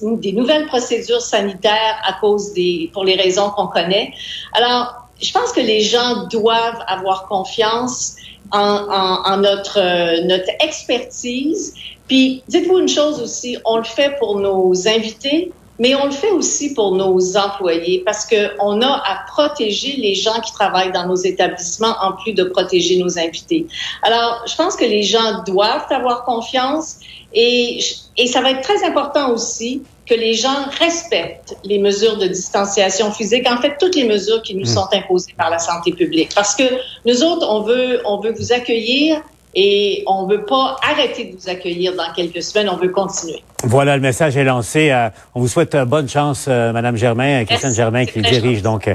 des 0.02 0.32
nouvelles 0.32 0.66
procédures 0.66 1.20
sanitaires 1.20 2.00
à 2.04 2.14
cause 2.14 2.52
des, 2.54 2.90
pour 2.92 3.04
les 3.04 3.14
raisons 3.14 3.50
qu'on 3.50 3.66
connaît. 3.66 4.12
Alors, 4.54 5.08
je 5.20 5.30
pense 5.32 5.52
que 5.52 5.60
les 5.60 5.82
gens 5.82 6.26
doivent 6.28 6.82
avoir 6.86 7.28
confiance 7.28 8.16
en, 8.52 9.42
euh, 9.44 10.22
notre 10.24 10.50
expertise. 10.60 11.74
Puis, 12.08 12.42
dites-vous 12.48 12.78
une 12.78 12.88
chose 12.88 13.20
aussi, 13.20 13.56
on 13.64 13.76
le 13.76 13.84
fait 13.84 14.16
pour 14.18 14.38
nos 14.40 14.88
invités, 14.88 15.52
mais 15.80 15.94
on 15.94 16.04
le 16.04 16.12
fait 16.12 16.30
aussi 16.30 16.74
pour 16.74 16.94
nos 16.94 17.36
employés 17.38 18.02
parce 18.04 18.26
qu'on 18.26 18.82
a 18.82 18.86
à 18.86 19.24
protéger 19.26 19.96
les 19.96 20.14
gens 20.14 20.38
qui 20.40 20.52
travaillent 20.52 20.92
dans 20.92 21.06
nos 21.06 21.16
établissements 21.16 21.96
en 22.02 22.12
plus 22.12 22.34
de 22.34 22.44
protéger 22.44 22.98
nos 22.98 23.18
invités. 23.18 23.66
Alors, 24.02 24.44
je 24.46 24.54
pense 24.54 24.76
que 24.76 24.84
les 24.84 25.02
gens 25.02 25.42
doivent 25.46 25.90
avoir 25.90 26.24
confiance 26.24 26.96
et, 27.32 27.80
et 28.18 28.26
ça 28.26 28.42
va 28.42 28.50
être 28.50 28.60
très 28.60 28.84
important 28.84 29.30
aussi 29.32 29.82
que 30.04 30.14
les 30.14 30.34
gens 30.34 30.66
respectent 30.78 31.56
les 31.64 31.78
mesures 31.78 32.18
de 32.18 32.26
distanciation 32.26 33.10
physique, 33.10 33.48
en 33.48 33.62
fait 33.62 33.76
toutes 33.80 33.96
les 33.96 34.04
mesures 34.04 34.42
qui 34.42 34.54
nous 34.56 34.64
hmm. 34.64 34.74
sont 34.74 34.88
imposées 34.92 35.34
par 35.38 35.48
la 35.48 35.58
santé 35.58 35.92
publique. 35.92 36.30
Parce 36.34 36.54
que 36.54 36.64
nous 37.06 37.22
autres, 37.22 37.46
on 37.48 37.62
veut, 37.62 38.02
on 38.04 38.20
veut 38.20 38.34
vous 38.38 38.52
accueillir 38.52 39.22
et 39.54 40.04
on 40.06 40.26
ne 40.26 40.34
veut 40.34 40.44
pas 40.44 40.76
arrêter 40.82 41.24
de 41.24 41.38
vous 41.38 41.48
accueillir 41.48 41.96
dans 41.96 42.12
quelques 42.14 42.42
semaines, 42.42 42.68
on 42.68 42.76
veut 42.76 42.90
continuer. 42.90 43.42
Voilà, 43.64 43.96
le 43.96 44.02
message 44.02 44.36
est 44.36 44.44
lancé. 44.44 44.90
Euh, 44.90 45.10
on 45.34 45.40
vous 45.40 45.48
souhaite 45.48 45.74
euh, 45.74 45.84
bonne 45.84 46.08
chance, 46.08 46.46
euh, 46.48 46.72
Madame 46.72 46.96
Germain, 46.96 47.44
Christiane 47.44 47.74
Germain, 47.74 48.06
qui 48.06 48.22
dirige 48.22 48.62
donc 48.62 48.90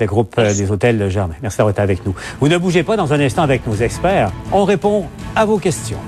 le 0.00 0.06
groupe 0.06 0.40
des 0.40 0.70
hôtels 0.70 1.08
Germain. 1.08 1.34
Merci 1.42 1.58
d'avoir 1.58 1.72
été 1.72 1.82
avec 1.82 2.04
nous. 2.04 2.14
Vous 2.40 2.48
ne 2.48 2.58
bougez 2.58 2.82
pas 2.82 2.96
dans 2.96 3.12
un 3.12 3.20
instant 3.20 3.42
avec 3.42 3.66
nos 3.66 3.76
experts. 3.76 4.30
On 4.52 4.64
répond 4.64 5.06
à 5.36 5.44
vos 5.44 5.58
questions. 5.58 5.98